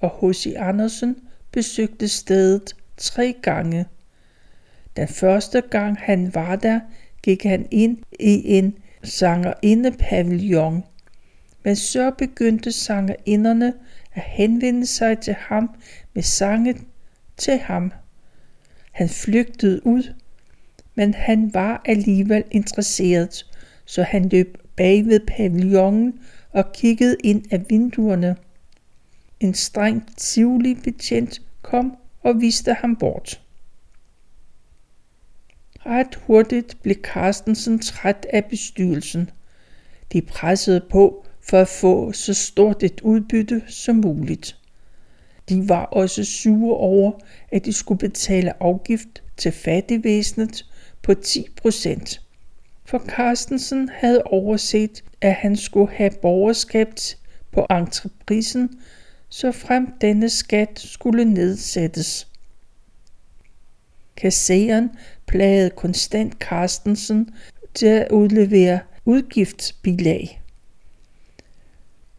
Og 0.00 0.10
H.C. 0.20 0.54
Andersen 0.56 1.16
besøgte 1.52 2.08
stedet 2.08 2.76
tre 2.96 3.34
gange. 3.42 3.86
Den 4.96 5.08
første 5.08 5.60
gang 5.60 5.98
han 5.98 6.34
var 6.34 6.56
der, 6.56 6.80
gik 7.22 7.42
han 7.42 7.68
ind 7.70 7.98
i 8.20 8.58
en 8.58 8.78
sangerinde-pavillon, 9.04 10.84
men 11.64 11.76
så 11.76 12.10
begyndte 12.10 12.72
sangerinderne 12.72 13.74
at 14.12 14.22
henvende 14.22 14.86
sig 14.86 15.18
til 15.18 15.34
ham 15.38 15.74
med 16.14 16.22
sange 16.22 16.76
til 17.36 17.58
ham. 17.58 17.92
Han 18.92 19.08
flygtede 19.08 19.86
ud, 19.86 20.14
men 20.94 21.14
han 21.14 21.54
var 21.54 21.82
alligevel 21.84 22.44
interesseret, 22.50 23.46
så 23.84 24.02
han 24.02 24.28
løb 24.28 24.58
bag 24.76 25.06
ved 25.06 25.20
pavillonen 25.26 26.20
og 26.50 26.72
kiggede 26.72 27.16
ind 27.24 27.44
af 27.50 27.64
vinduerne. 27.68 28.36
En 29.40 29.54
streng 29.54 30.16
tivoli 30.16 30.74
betjent 30.74 31.42
kom 31.62 31.96
og 32.22 32.40
viste 32.40 32.74
ham 32.74 32.96
bort. 32.96 33.40
Ret 35.86 36.14
hurtigt 36.14 36.76
blev 36.82 36.96
Carstensen 37.02 37.78
træt 37.78 38.26
af 38.32 38.44
bestyrelsen. 38.44 39.30
De 40.12 40.22
pressede 40.22 40.86
på 40.90 41.26
for 41.40 41.58
at 41.58 41.68
få 41.68 42.12
så 42.12 42.34
stort 42.34 42.82
et 42.82 43.00
udbytte 43.00 43.62
som 43.68 43.96
muligt. 43.96 44.58
De 45.48 45.68
var 45.68 45.84
også 45.84 46.24
sure 46.24 46.76
over, 46.76 47.12
at 47.52 47.64
de 47.64 47.72
skulle 47.72 47.98
betale 47.98 48.62
afgift 48.62 49.22
til 49.36 49.52
fattigvæsenet 49.52 50.66
på 51.02 51.14
10 51.14 51.46
procent. 51.56 52.20
For 52.84 52.98
Carstensen 52.98 53.88
havde 53.88 54.22
overset, 54.22 55.04
at 55.20 55.34
han 55.34 55.56
skulle 55.56 55.92
have 55.92 56.10
borgerskab 56.22 56.88
på 57.52 57.66
entreprisen, 57.70 58.80
så 59.28 59.52
frem 59.52 59.92
denne 60.00 60.30
skat 60.30 60.80
skulle 60.80 61.24
nedsættes. 61.24 62.28
Kasseren 64.16 64.90
plagede 65.26 65.70
konstant 65.70 66.34
Carstensen 66.34 67.34
til 67.74 67.86
at 67.86 68.10
udlevere 68.10 68.80
udgiftsbilag. 69.04 70.42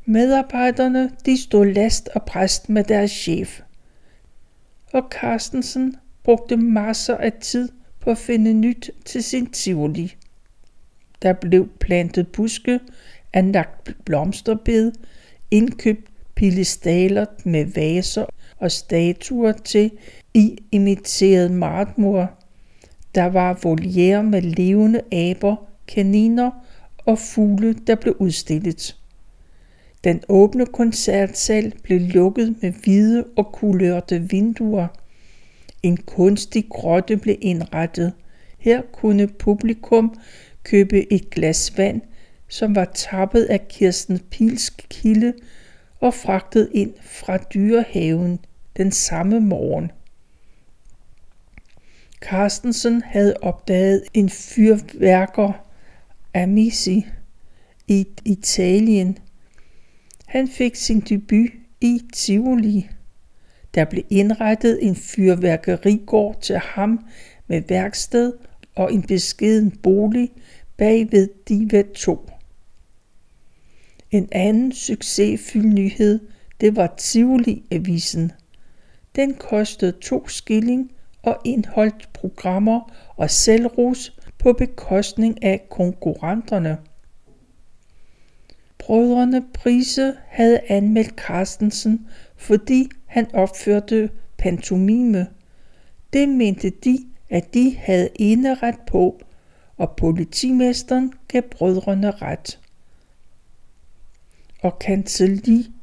Medarbejderne 0.06 1.12
de 1.26 1.42
stod 1.42 1.66
last 1.66 2.10
og 2.16 2.26
præst 2.26 2.70
med 2.70 2.84
deres 2.84 3.12
chef. 3.12 3.62
Og 4.94 5.08
Carstensen 5.12 5.96
brugte 6.24 6.58
masser 6.58 7.18
af 7.18 7.34
tid 7.34 7.70
på 8.04 8.12
at 8.12 8.18
finde 8.18 8.54
nyt 8.54 8.92
til 9.06 9.24
sin 9.24 9.46
tivoli. 9.46 10.16
Der 11.22 11.34
blev 11.34 11.70
plantet 11.80 12.28
buske, 12.28 12.80
anlagt 13.34 13.96
blomsterbed, 14.06 14.92
indkøbt 15.52 16.10
pilestaler 16.36 17.26
med 17.46 17.66
vaser 17.66 18.26
og 18.58 18.72
statuer 18.72 19.52
til 19.52 19.92
i 20.34 20.58
imiteret 20.72 21.52
marmor. 21.52 22.32
Der 23.16 23.26
var 23.26 23.60
voliere 23.64 24.24
med 24.24 24.42
levende 24.42 25.02
aber, 25.12 25.56
kaniner 25.88 26.52
og 27.06 27.20
fugle, 27.20 27.74
der 27.74 27.96
blev 27.96 28.16
udstillet. 28.20 28.98
Den 30.04 30.22
åbne 30.30 30.66
koncertsal 30.66 31.74
blev 31.84 32.00
lukket 32.00 32.56
med 32.62 32.74
hvide 32.84 33.26
og 33.38 33.52
kulørte 33.52 34.30
vinduer. 34.30 34.88
En 35.84 35.98
kunstig 35.98 36.66
grotte 36.70 37.18
blev 37.18 37.38
indrettet. 37.42 38.14
Her 38.58 38.82
kunne 38.82 39.28
publikum 39.28 40.16
købe 40.64 41.14
et 41.14 41.30
glas 41.30 41.78
vand, 41.78 42.02
som 42.48 42.76
var 42.76 42.86
tappet 42.86 43.44
af 43.44 43.68
Kirsten 43.68 44.20
Pils 44.20 44.70
kilde 44.70 45.34
og 46.00 46.14
fragtet 46.14 46.70
ind 46.74 46.94
fra 47.02 47.38
dyrehaven 47.38 48.40
den 48.78 48.92
samme 48.92 49.40
morgen. 49.40 49.92
Carstensen 52.22 53.02
havde 53.02 53.36
opdaget 53.42 54.04
en 54.14 54.30
fyrværker 54.30 55.66
Amici 56.34 57.06
i 57.88 58.08
Italien. 58.26 59.18
Han 60.26 60.48
fik 60.48 60.76
sin 60.76 61.00
debut 61.00 61.50
i 61.82 62.02
Tivoli. 62.14 62.90
Der 63.76 63.86
blev 63.86 64.04
indrettet 64.10 64.80
en 64.82 64.96
fyrværkerigård 64.96 66.42
til 66.42 66.58
ham 66.58 67.06
med 67.48 67.62
værksted 67.68 68.34
og 68.76 68.94
en 68.94 69.02
beskeden 69.02 69.72
bolig 69.72 70.32
bag 70.78 71.12
ved 71.12 71.30
Diva 71.48 71.84
2. 71.96 72.30
En 74.12 74.30
anden 74.32 74.72
succesfuld 74.72 75.66
nyhed, 75.66 76.20
det 76.62 76.76
var 76.76 76.94
Tivoli-avisen. 76.98 78.32
Den 79.16 79.34
kostede 79.34 79.92
to 79.92 80.28
skilling 80.28 80.92
og 81.22 81.38
indholdt 81.46 82.10
programmer 82.14 82.94
og 83.16 83.32
selvros 83.32 84.18
på 84.38 84.54
bekostning 84.54 85.44
af 85.44 85.66
konkurrenterne. 85.70 86.78
Brødrene 88.78 89.44
Prise 89.54 90.14
havde 90.28 90.60
anmeldt 90.70 91.16
Carstensen, 91.16 92.08
fordi 92.44 92.90
han 93.06 93.28
opførte 93.34 94.10
pantomime. 94.38 95.28
Det 96.14 96.30
mente 96.30 96.70
de, 96.70 97.00
at 97.30 97.54
de 97.54 97.76
havde 97.78 98.10
eneret 98.16 98.76
på, 98.88 99.22
og 99.78 99.96
politimesteren 99.98 101.14
gav 101.28 101.42
brødrene 101.42 102.12
ret. 102.12 102.60
Og 104.62 104.82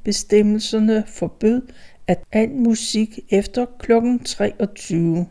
bestemmelserne 0.04 1.04
forbød, 1.06 1.62
at 2.06 2.22
al 2.32 2.50
musik 2.50 3.18
efter 3.30 3.66
kl. 3.78 3.92
23. 4.24 5.26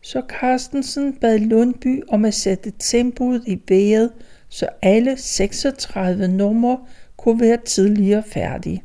Så 0.00 0.22
Carstensen 0.28 1.12
bad 1.12 1.38
Lundby 1.38 2.02
om 2.08 2.24
at 2.24 2.34
sætte 2.34 2.72
tempoet 2.78 3.42
i 3.46 3.62
vejret, 3.68 4.12
så 4.48 4.68
alle 4.82 5.16
36 5.16 6.28
numre 6.28 6.78
kunne 7.16 7.40
være 7.40 7.58
tidligere 7.64 8.22
færdige. 8.22 8.82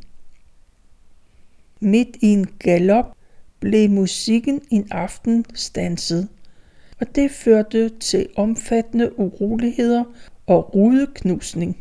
Midt 1.79 2.17
i 2.21 2.27
en 2.27 2.45
galop 2.59 3.05
blev 3.59 3.89
musikken 3.89 4.61
en 4.69 4.87
aften 4.91 5.45
stanset, 5.55 6.27
og 6.99 7.15
det 7.15 7.31
førte 7.31 7.89
til 7.89 8.27
omfattende 8.35 9.19
uroligheder 9.19 10.03
og 10.45 10.75
rudeknusning. 10.75 11.77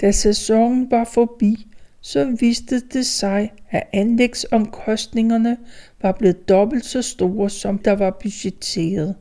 Da 0.00 0.12
sæsonen 0.12 0.90
var 0.90 1.04
forbi, 1.04 1.66
så 2.00 2.36
viste 2.40 2.80
det 2.80 3.06
sig, 3.06 3.52
at 3.70 3.82
anlægsomkostningerne 3.92 5.56
var 6.02 6.12
blevet 6.12 6.48
dobbelt 6.48 6.84
så 6.84 7.02
store, 7.02 7.50
som 7.50 7.78
der 7.78 7.92
var 7.92 8.18
budgetteret. 8.22 9.14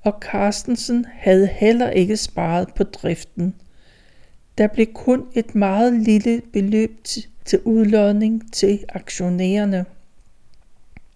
Og 0.00 0.18
Carstensen 0.20 1.06
havde 1.12 1.46
heller 1.46 1.90
ikke 1.90 2.16
sparet 2.16 2.68
på 2.76 2.84
driften. 2.84 3.54
Der 4.58 4.66
blev 4.66 4.86
kun 4.86 5.26
et 5.34 5.54
meget 5.54 5.92
lille 5.92 6.42
beløb 6.52 7.04
til 7.44 7.60
udlodning 7.64 8.52
til 8.52 8.84
aktionærerne. 8.88 9.84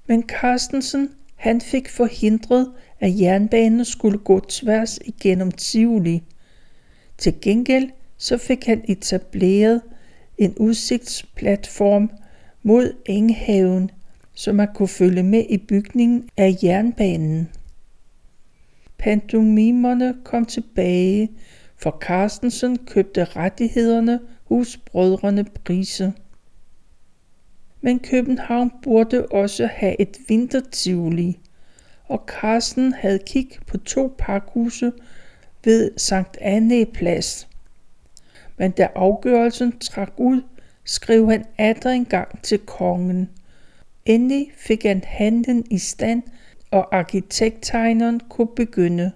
Men 0.07 0.23
Carstensen 0.23 1.09
han 1.37 1.61
fik 1.61 1.89
forhindret, 1.89 2.73
at 3.01 3.21
jernbanen 3.21 3.85
skulle 3.85 4.19
gå 4.19 4.41
tværs 4.41 4.99
igennem 5.05 5.51
Tivoli. 5.51 6.23
Til 7.19 7.35
gengæld 7.41 7.91
så 8.17 8.39
fik 8.39 8.67
han 8.67 8.85
etableret 8.89 9.83
en 10.39 10.55
udsigtsplatform 10.55 12.11
mod 12.63 12.93
Enghaven, 13.07 13.91
så 14.35 14.53
man 14.53 14.69
kunne 14.75 14.89
følge 14.89 15.23
med 15.23 15.45
i 15.49 15.59
bygningen 15.59 16.29
af 16.37 16.57
jernbanen. 16.63 17.49
Pantomimerne 18.99 20.15
kom 20.25 20.45
tilbage, 20.45 21.31
for 21.83 21.99
Carstensen 22.01 22.79
købte 22.87 23.25
rettighederne 23.25 24.21
hos 24.45 24.77
brødrene 24.77 25.45
Prise. 25.45 26.13
Men 27.81 27.99
København 27.99 28.73
burde 28.83 29.27
også 29.27 29.67
have 29.67 30.01
et 30.01 30.17
vintertivoli, 30.29 31.39
og 32.05 32.25
Carsten 32.27 32.93
havde 32.93 33.19
kig 33.27 33.49
på 33.67 33.79
to 33.79 34.15
pakhuse 34.19 34.93
ved 35.65 35.91
Sankt 35.97 36.39
Anne 36.41 36.87
Plads 36.87 37.49
men 38.63 38.71
da 38.71 38.89
afgørelsen 38.95 39.79
trak 39.79 40.13
ud, 40.17 40.43
skrev 40.85 41.31
han 41.31 41.45
atter 41.59 41.91
en 41.91 42.05
gang 42.05 42.43
til 42.43 42.59
kongen. 42.59 43.31
Endelig 44.05 44.53
fik 44.57 44.83
han 44.83 45.03
handlen 45.07 45.65
i 45.71 45.79
stand, 45.79 46.23
og 46.71 46.97
arkitekttegneren 46.97 48.21
kunne 48.21 48.55
begynde. 48.57 49.13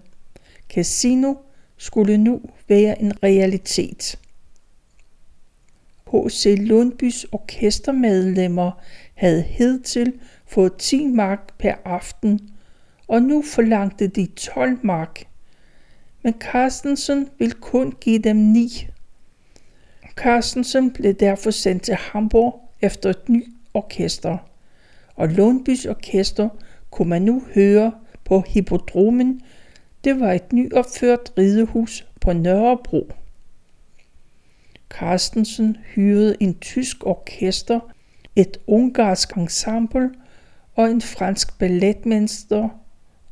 Casino 0.70 1.34
skulle 1.76 2.18
nu 2.18 2.40
være 2.68 3.02
en 3.02 3.22
realitet. 3.22 4.18
H.C. 6.12 6.56
Lundbys 6.58 7.26
orkestermedlemmer 7.32 8.70
havde 9.14 9.42
hidtil 9.42 10.12
fået 10.46 10.76
10 10.76 11.06
mark 11.06 11.58
per 11.58 11.74
aften, 11.84 12.50
og 13.08 13.22
nu 13.22 13.42
forlangte 13.42 14.06
de 14.06 14.26
12 14.26 14.78
mark. 14.82 15.24
Men 16.22 16.34
Carstensen 16.40 17.28
ville 17.38 17.54
kun 17.60 17.92
give 18.00 18.18
dem 18.18 18.36
9. 18.36 18.86
Carstensen 20.16 20.92
blev 20.92 21.14
derfor 21.14 21.50
sendt 21.50 21.82
til 21.82 21.94
Hamburg 21.94 22.72
efter 22.82 23.10
et 23.10 23.28
nyt 23.28 23.48
orkester, 23.74 24.38
og 25.14 25.28
Lundbys 25.28 25.86
orkester 25.86 26.48
kunne 26.90 27.08
man 27.08 27.22
nu 27.22 27.42
høre 27.54 27.92
på 28.24 28.44
Hippodromen. 28.48 29.42
Det 30.06 30.20
var 30.20 30.32
et 30.32 30.52
nyopført 30.52 31.32
ridehus 31.38 32.06
på 32.20 32.32
Nørrebro. 32.32 33.12
Carstensen 34.90 35.76
hyrede 35.94 36.36
en 36.40 36.58
tysk 36.58 37.06
orkester, 37.06 37.80
et 38.36 38.58
ungarsk 38.66 39.36
ensemble 39.36 40.10
og 40.74 40.90
en 40.90 41.00
fransk 41.00 41.58
balletmester 41.58 42.68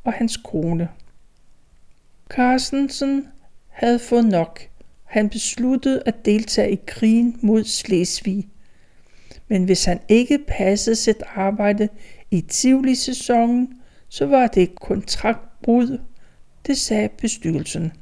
og 0.05 0.13
hans 0.13 0.37
kone. 0.37 0.89
Carstensen 2.29 3.29
havde 3.69 3.99
fået 3.99 4.25
nok– 4.25 4.61
han 5.05 5.29
besluttede 5.29 6.03
at 6.07 6.25
deltage 6.25 6.73
i 6.73 6.81
krigen 6.87 7.39
mod 7.41 7.65
Slesvig. 7.65 8.49
Men 9.49 9.65
hvis 9.65 9.85
han 9.85 10.01
ikke 10.09 10.39
passede 10.49 10.97
sit 10.97 11.23
arbejde 11.35 11.89
i 12.31 12.41
Tivoli-sæsonen, 12.41 13.81
så 14.09 14.27
var 14.27 14.47
det 14.47 14.63
et 14.63 14.75
kontraktbrud, 14.75 15.99
det 16.67 16.79
sagde 16.79 17.09
bestyrelsen. 17.09 17.93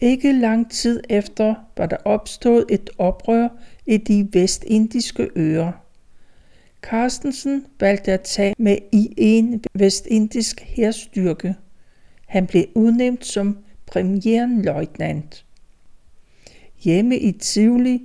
Ikke 0.00 0.32
lang 0.32 0.70
tid 0.70 1.02
efter 1.08 1.54
var 1.76 1.86
der 1.86 1.96
opstået 2.04 2.64
et 2.70 2.90
oprør 2.98 3.48
i 3.86 3.96
de 3.96 4.28
vestindiske 4.32 5.28
øer. 5.36 5.72
Carstensen 6.82 7.64
valgte 7.80 8.12
at 8.12 8.20
tage 8.20 8.54
med 8.58 8.78
i 8.92 9.14
en 9.16 9.64
vestindisk 9.74 10.60
herstyrke. 10.60 11.54
Han 12.26 12.46
blev 12.46 12.64
udnævnt 12.74 13.26
som 13.26 13.58
premierløjtnant. 13.86 15.44
Hjemme 16.82 17.18
i 17.18 17.32
Tivoli 17.32 18.02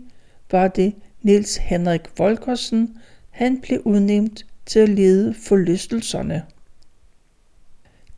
var 0.51 0.67
det 0.67 0.93
Niels 1.21 1.57
Henrik 1.57 2.01
Volkersen, 2.17 2.97
han 3.29 3.61
blev 3.61 3.81
udnævnt 3.85 4.45
til 4.65 4.79
at 4.79 4.89
lede 4.89 5.33
forlystelserne. 5.33 6.43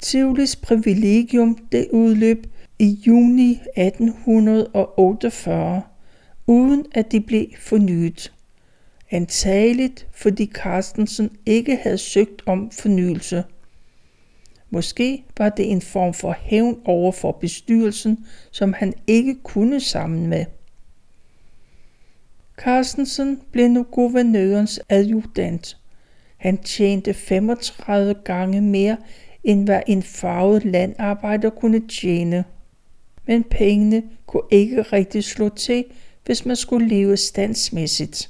Tivolis 0.04 0.56
privilegium 0.56 1.58
det 1.72 1.88
udløb 1.92 2.48
i 2.80 3.00
juni 3.08 3.60
1848, 3.78 5.82
uden 6.48 6.86
at 6.92 7.12
de 7.12 7.22
blev 7.22 7.46
fornyet. 7.60 8.34
Antageligt 9.12 10.08
fordi 10.12 10.52
Carstensen 10.54 11.30
ikke 11.46 11.76
havde 11.76 11.98
søgt 11.98 12.42
om 12.46 12.72
fornyelse– 12.72 13.44
Måske 14.74 15.26
var 15.38 15.50
det 15.50 15.72
en 15.72 15.82
form 15.82 16.14
for 16.14 16.36
hævn 16.40 16.82
over 16.86 17.12
for 17.12 17.32
bestyrelsen, 17.32 18.26
som 18.52 18.74
han 18.74 18.94
ikke 19.08 19.36
kunne 19.44 19.80
sammen 19.80 20.28
med. 20.28 20.46
Carstensen 22.58 23.42
blev 23.52 23.68
nu 23.68 23.84
guvernørens 23.84 24.80
adjutant. 24.90 25.78
Han 26.38 26.58
tjente 26.58 27.14
35 27.14 28.14
gange 28.14 28.62
mere, 28.62 28.98
end 29.44 29.66
hvad 29.66 29.82
en 29.88 30.04
farvet 30.04 30.66
landarbejder 30.66 31.50
kunne 31.50 31.88
tjene. 31.88 32.46
Men 33.26 33.44
pengene 33.44 34.04
kunne 34.26 34.44
ikke 34.52 34.82
rigtig 34.82 35.24
slå 35.24 35.50
til, 35.50 35.86
hvis 36.26 36.46
man 36.46 36.56
skulle 36.56 36.88
leve 36.88 37.18
standsmæssigt. 37.18 38.30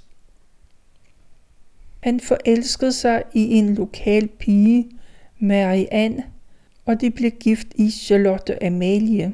Han 1.99 2.19
forelskede 2.19 2.91
sig 2.91 3.23
i 3.33 3.53
en 3.53 3.75
lokal 3.75 4.27
pige, 4.27 4.91
Marianne, 5.39 6.23
og 6.85 7.01
de 7.01 7.11
blev 7.11 7.31
gift 7.31 7.67
i 7.75 7.89
Charlotte 7.91 8.63
Amalie. 8.63 9.33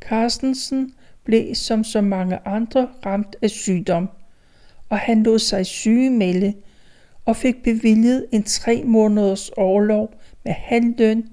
Carstensen 0.00 0.94
blev 1.24 1.54
som 1.54 1.84
så 1.84 2.00
mange 2.00 2.38
andre 2.46 2.88
ramt 3.06 3.36
af 3.42 3.50
sygdom, 3.50 4.08
og 4.88 4.98
han 4.98 5.22
lod 5.22 5.38
sig 5.38 5.66
sygemelde 5.66 6.54
og 7.24 7.36
fik 7.36 7.62
bevilget 7.62 8.26
en 8.32 8.42
tre 8.42 8.82
måneders 8.84 9.48
overlov 9.48 10.14
med 10.44 10.52
halvløn, 10.52 11.28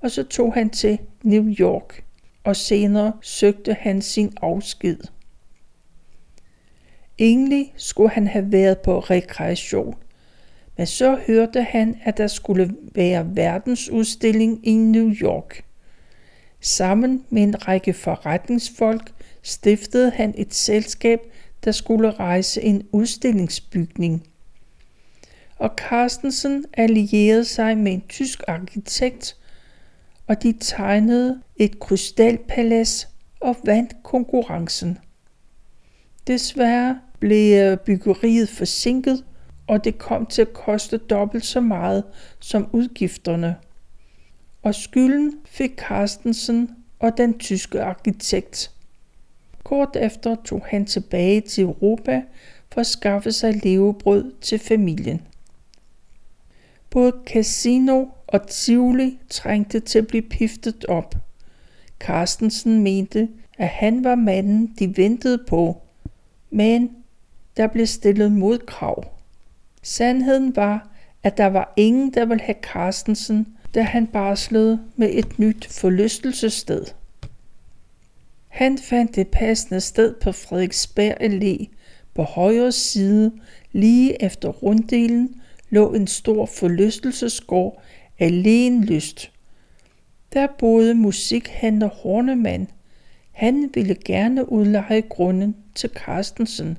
og 0.00 0.10
så 0.10 0.22
tog 0.22 0.54
han 0.54 0.70
til 0.70 0.98
New 1.22 1.54
York, 1.58 2.04
og 2.44 2.56
senere 2.56 3.12
søgte 3.20 3.76
han 3.80 4.02
sin 4.02 4.32
afsked. 4.42 4.98
Egentlig 7.18 7.72
skulle 7.76 8.10
han 8.10 8.26
have 8.26 8.52
været 8.52 8.78
på 8.78 8.98
rekreation, 8.98 9.94
men 10.76 10.86
så 10.86 11.18
hørte 11.26 11.62
han, 11.62 11.96
at 12.04 12.18
der 12.18 12.26
skulle 12.26 12.74
være 12.94 13.36
verdensudstilling 13.36 14.66
i 14.66 14.74
New 14.74 15.10
York. 15.10 15.64
Sammen 16.60 17.24
med 17.30 17.42
en 17.42 17.68
række 17.68 17.92
forretningsfolk 17.92 19.12
stiftede 19.42 20.10
han 20.10 20.34
et 20.36 20.54
selskab, 20.54 21.20
der 21.64 21.72
skulle 21.72 22.10
rejse 22.10 22.62
en 22.62 22.88
udstillingsbygning. 22.92 24.26
Og 25.62 25.70
Carstensen 25.76 26.64
allierede 26.72 27.44
sig 27.44 27.78
med 27.78 27.92
en 27.92 28.02
tysk 28.08 28.42
arkitekt, 28.48 29.36
og 30.26 30.42
de 30.42 30.54
tegnede 30.60 31.42
et 31.56 31.80
krystalpalads 31.80 33.08
og 33.40 33.56
vandt 33.64 33.94
konkurrencen. 34.02 34.98
Desværre 36.26 37.00
blev 37.18 37.76
byggeriet 37.76 38.48
forsinket, 38.48 39.24
og 39.66 39.84
det 39.84 39.98
kom 39.98 40.26
til 40.26 40.42
at 40.42 40.52
koste 40.52 40.96
dobbelt 40.96 41.44
så 41.44 41.60
meget 41.60 42.04
som 42.40 42.68
udgifterne. 42.72 43.56
Og 44.62 44.74
skylden 44.74 45.34
fik 45.44 45.70
Carstensen 45.76 46.70
og 46.98 47.16
den 47.16 47.38
tyske 47.38 47.82
arkitekt. 47.82 48.70
Kort 49.64 49.96
efter 49.96 50.36
tog 50.44 50.62
han 50.66 50.86
tilbage 50.86 51.40
til 51.40 51.64
Europa 51.64 52.22
for 52.72 52.80
at 52.80 52.86
skaffe 52.86 53.32
sig 53.32 53.64
levebrød 53.64 54.32
til 54.40 54.58
familien. 54.58 55.22
Både 56.92 57.12
casino 57.26 58.06
og 58.26 58.48
Tivoli 58.48 59.18
trængte 59.30 59.80
til 59.80 59.98
at 59.98 60.06
blive 60.06 60.22
piftet 60.22 60.84
op. 60.84 61.14
Carstensen 62.00 62.82
mente, 62.82 63.28
at 63.58 63.68
han 63.68 64.04
var 64.04 64.14
manden, 64.14 64.74
de 64.78 64.96
ventede 64.96 65.44
på, 65.48 65.82
men 66.50 66.90
der 67.56 67.66
blev 67.66 67.86
stillet 67.86 68.32
modkrav. 68.32 69.04
Sandheden 69.82 70.56
var, 70.56 70.88
at 71.22 71.36
der 71.36 71.46
var 71.46 71.72
ingen, 71.76 72.14
der 72.14 72.24
ville 72.24 72.42
have 72.42 72.56
Carstensen, 72.62 73.46
da 73.74 73.82
han 73.82 74.06
barslede 74.06 74.80
med 74.96 75.10
et 75.12 75.38
nyt 75.38 75.66
forlystelsessted. 75.66 76.84
Han 78.48 78.78
fandt 78.78 79.16
det 79.16 79.28
passende 79.28 79.80
sted 79.80 80.14
på 80.22 80.32
Frederiksberg 80.32 81.22
Allé. 81.22 81.66
På 82.14 82.22
højre 82.22 82.72
side, 82.72 83.32
lige 83.72 84.22
efter 84.22 84.48
runddelen, 84.48 85.41
lå 85.72 85.92
en 85.94 86.06
stor 86.06 86.46
forlystelsesgård 86.46 87.82
alene 88.18 88.84
lyst. 88.84 89.32
Der 90.32 90.46
boede 90.58 90.94
musikhandler 90.94 91.88
Hornemann. 91.88 92.68
Han 93.30 93.70
ville 93.74 93.96
gerne 94.04 94.52
udleje 94.52 95.00
grunden 95.00 95.56
til 95.74 95.90
Carstensen. 95.94 96.78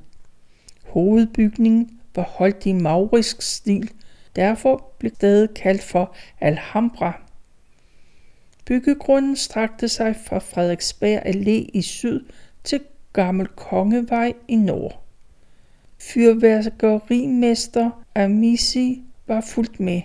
Hovedbygningen 0.86 2.00
var 2.16 2.24
holdt 2.24 2.66
i 2.66 2.74
maurisk 2.74 3.42
stil, 3.42 3.92
derfor 4.36 4.92
blev 5.00 5.12
stedet 5.16 5.54
kaldt 5.54 5.84
for 5.84 6.16
Alhambra. 6.42 7.22
Byggegrunden 8.66 9.36
strakte 9.36 9.88
sig 9.88 10.16
fra 10.26 10.40
Frederiksberg 10.40 11.26
Allé 11.26 11.70
i 11.74 11.82
syd 11.82 12.26
til 12.64 12.80
Gammel 13.14 13.48
Kongevej 13.48 14.34
i 14.48 14.56
nord. 14.56 15.03
Fyrværkerimester 16.04 18.06
Amici 18.16 19.04
var 19.28 19.42
fuldt 19.42 19.80
med. 19.80 20.02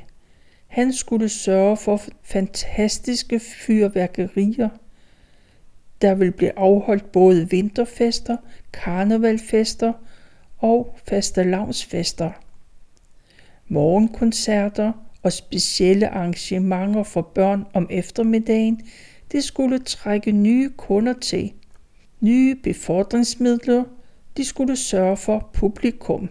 Han 0.66 0.92
skulle 0.92 1.28
sørge 1.28 1.76
for 1.76 2.00
fantastiske 2.22 3.40
fyrværkerier. 3.40 4.68
Der 6.02 6.14
vil 6.14 6.32
blive 6.32 6.58
afholdt 6.58 7.12
både 7.12 7.50
vinterfester, 7.50 8.36
karnevalfester 8.72 9.92
og 10.58 10.98
fastelavnsfester. 11.08 12.30
Morgenkoncerter 13.68 14.92
og 15.22 15.32
specielle 15.32 16.08
arrangementer 16.08 17.02
for 17.02 17.22
børn 17.22 17.64
om 17.72 17.86
eftermiddagen, 17.90 18.80
det 19.32 19.44
skulle 19.44 19.78
trække 19.78 20.32
nye 20.32 20.70
kunder 20.76 21.12
til. 21.12 21.52
Nye 22.20 22.56
befordringsmidler, 22.62 23.84
de 24.38 24.44
skulle 24.44 24.76
sørge 24.76 25.16
for 25.16 25.50
publikum. 25.52 26.28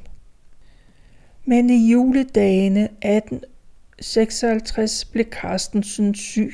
Men 1.46 1.70
i 1.70 1.92
juledagene 1.92 2.84
1856 2.84 5.06
blev 5.06 5.26
Carstensen 5.26 6.16
syg, 6.16 6.54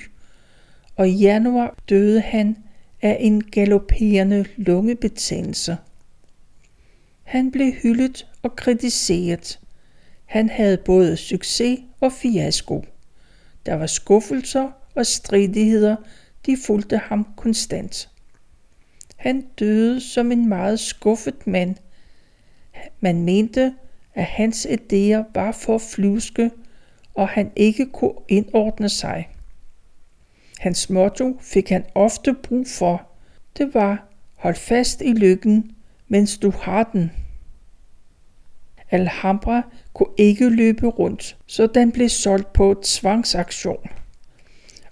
og 0.96 1.10
i 1.10 1.12
januar 1.12 1.78
døde 1.90 2.22
han 2.22 2.58
af 3.02 3.18
en 3.20 3.44
galopperende 3.44 4.46
lungebetændelse. 4.58 5.78
Han 7.24 7.52
blev 7.52 7.72
hyldet 7.72 8.28
og 8.42 8.56
kritiseret. 8.56 9.60
Han 10.26 10.50
havde 10.50 10.78
både 10.78 11.18
succes 11.18 11.80
og 12.00 12.14
fiasko. 12.14 12.86
Der 13.66 13.74
var 13.74 13.88
skuffelser 13.88 14.70
og 14.96 15.06
stridigheder, 15.06 15.96
de 16.46 16.58
fulgte 16.66 16.98
ham 16.98 17.28
konstant. 17.38 18.10
Han 19.24 19.42
døde 19.60 20.02
som 20.02 20.32
en 20.32 20.50
meget 20.50 20.80
skuffet 20.80 21.48
mand. 21.48 21.76
Man 23.00 23.22
mente, 23.22 23.74
at 24.14 24.26
hans 24.26 24.66
idéer 24.66 25.24
var 25.34 25.52
for 25.52 25.78
flyvske, 25.78 26.52
og 27.14 27.30
han 27.30 27.52
ikke 27.56 27.86
kunne 27.86 28.16
indordne 28.28 28.90
sig. 28.90 29.30
Hans 30.60 30.90
motto 30.90 31.38
fik 31.42 31.70
han 31.70 31.86
ofte 31.96 32.34
brug 32.34 32.68
for. 32.68 33.08
Det 33.58 33.74
var, 33.74 34.08
hold 34.36 34.56
fast 34.56 35.02
i 35.02 35.14
lykken, 35.14 35.76
mens 36.08 36.38
du 36.38 36.52
har 36.62 36.84
den. 36.84 37.12
Alhambra 38.92 39.62
kunne 39.94 40.14
ikke 40.18 40.50
løbe 40.50 40.88
rundt, 40.88 41.38
så 41.48 41.68
den 41.68 41.92
blev 41.92 42.10
solgt 42.10 42.54
på 42.54 42.82
tvangsaktion. 42.84 43.90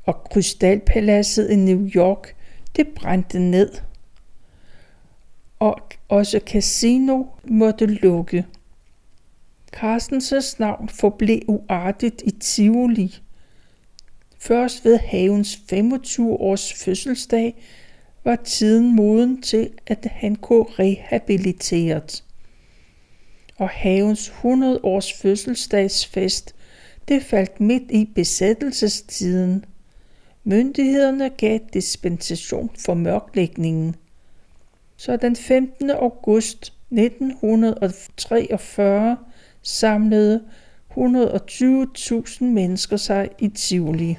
Og 0.03 0.23
Krystalpaladset 0.23 1.49
i 1.49 1.55
New 1.55 1.87
York, 1.87 2.35
det 2.75 2.87
brændte 2.87 3.39
ned. 3.39 3.90
Og 5.61 5.77
også 6.09 6.39
casino 6.45 7.23
måtte 7.43 7.85
lukke. 7.85 8.45
Carstensens 9.71 10.59
navn 10.59 10.89
forblev 10.89 11.41
uartigt 11.47 12.21
i 12.25 12.31
Tivoli. 12.31 13.15
Først 14.37 14.85
ved 14.85 14.97
havens 14.97 15.59
25 15.69 16.29
års 16.29 16.73
fødselsdag 16.73 17.55
var 18.23 18.35
tiden 18.35 18.95
moden 18.95 19.41
til, 19.41 19.69
at 19.87 20.07
han 20.11 20.35
kunne 20.35 20.65
rehabiliteres 20.79 22.23
og 23.61 23.69
havens 23.69 24.27
100 24.27 24.79
års 24.83 25.13
fødselsdagsfest, 25.13 26.55
det 27.07 27.23
faldt 27.23 27.59
midt 27.59 27.91
i 27.91 28.09
besættelsestiden. 28.15 29.65
Myndighederne 30.43 31.29
gav 31.29 31.59
dispensation 31.73 32.69
for 32.85 32.93
mørklægningen. 32.93 33.95
Så 35.01 35.17
den 35.17 35.35
15. 35.35 35.89
august 35.89 36.73
1943 36.91 39.17
samlede 39.61 40.41
120.000 40.91 42.43
mennesker 42.43 42.97
sig 42.97 43.29
i 43.39 43.47
Tivoli. 43.47 44.17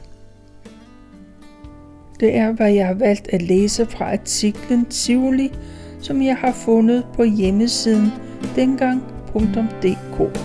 Det 2.21 2.37
er, 2.37 2.53
hvad 2.53 2.73
jeg 2.73 2.87
har 2.87 2.95
valgt 2.95 3.29
at 3.29 3.43
læse 3.43 3.87
fra 3.87 4.13
artiklen 4.13 4.85
Tivoli, 4.85 5.53
som 6.01 6.23
jeg 6.23 6.37
har 6.37 6.53
fundet 6.53 7.07
på 7.15 7.25
hjemmesiden 7.25 8.09
dengang.dk. 8.57 10.39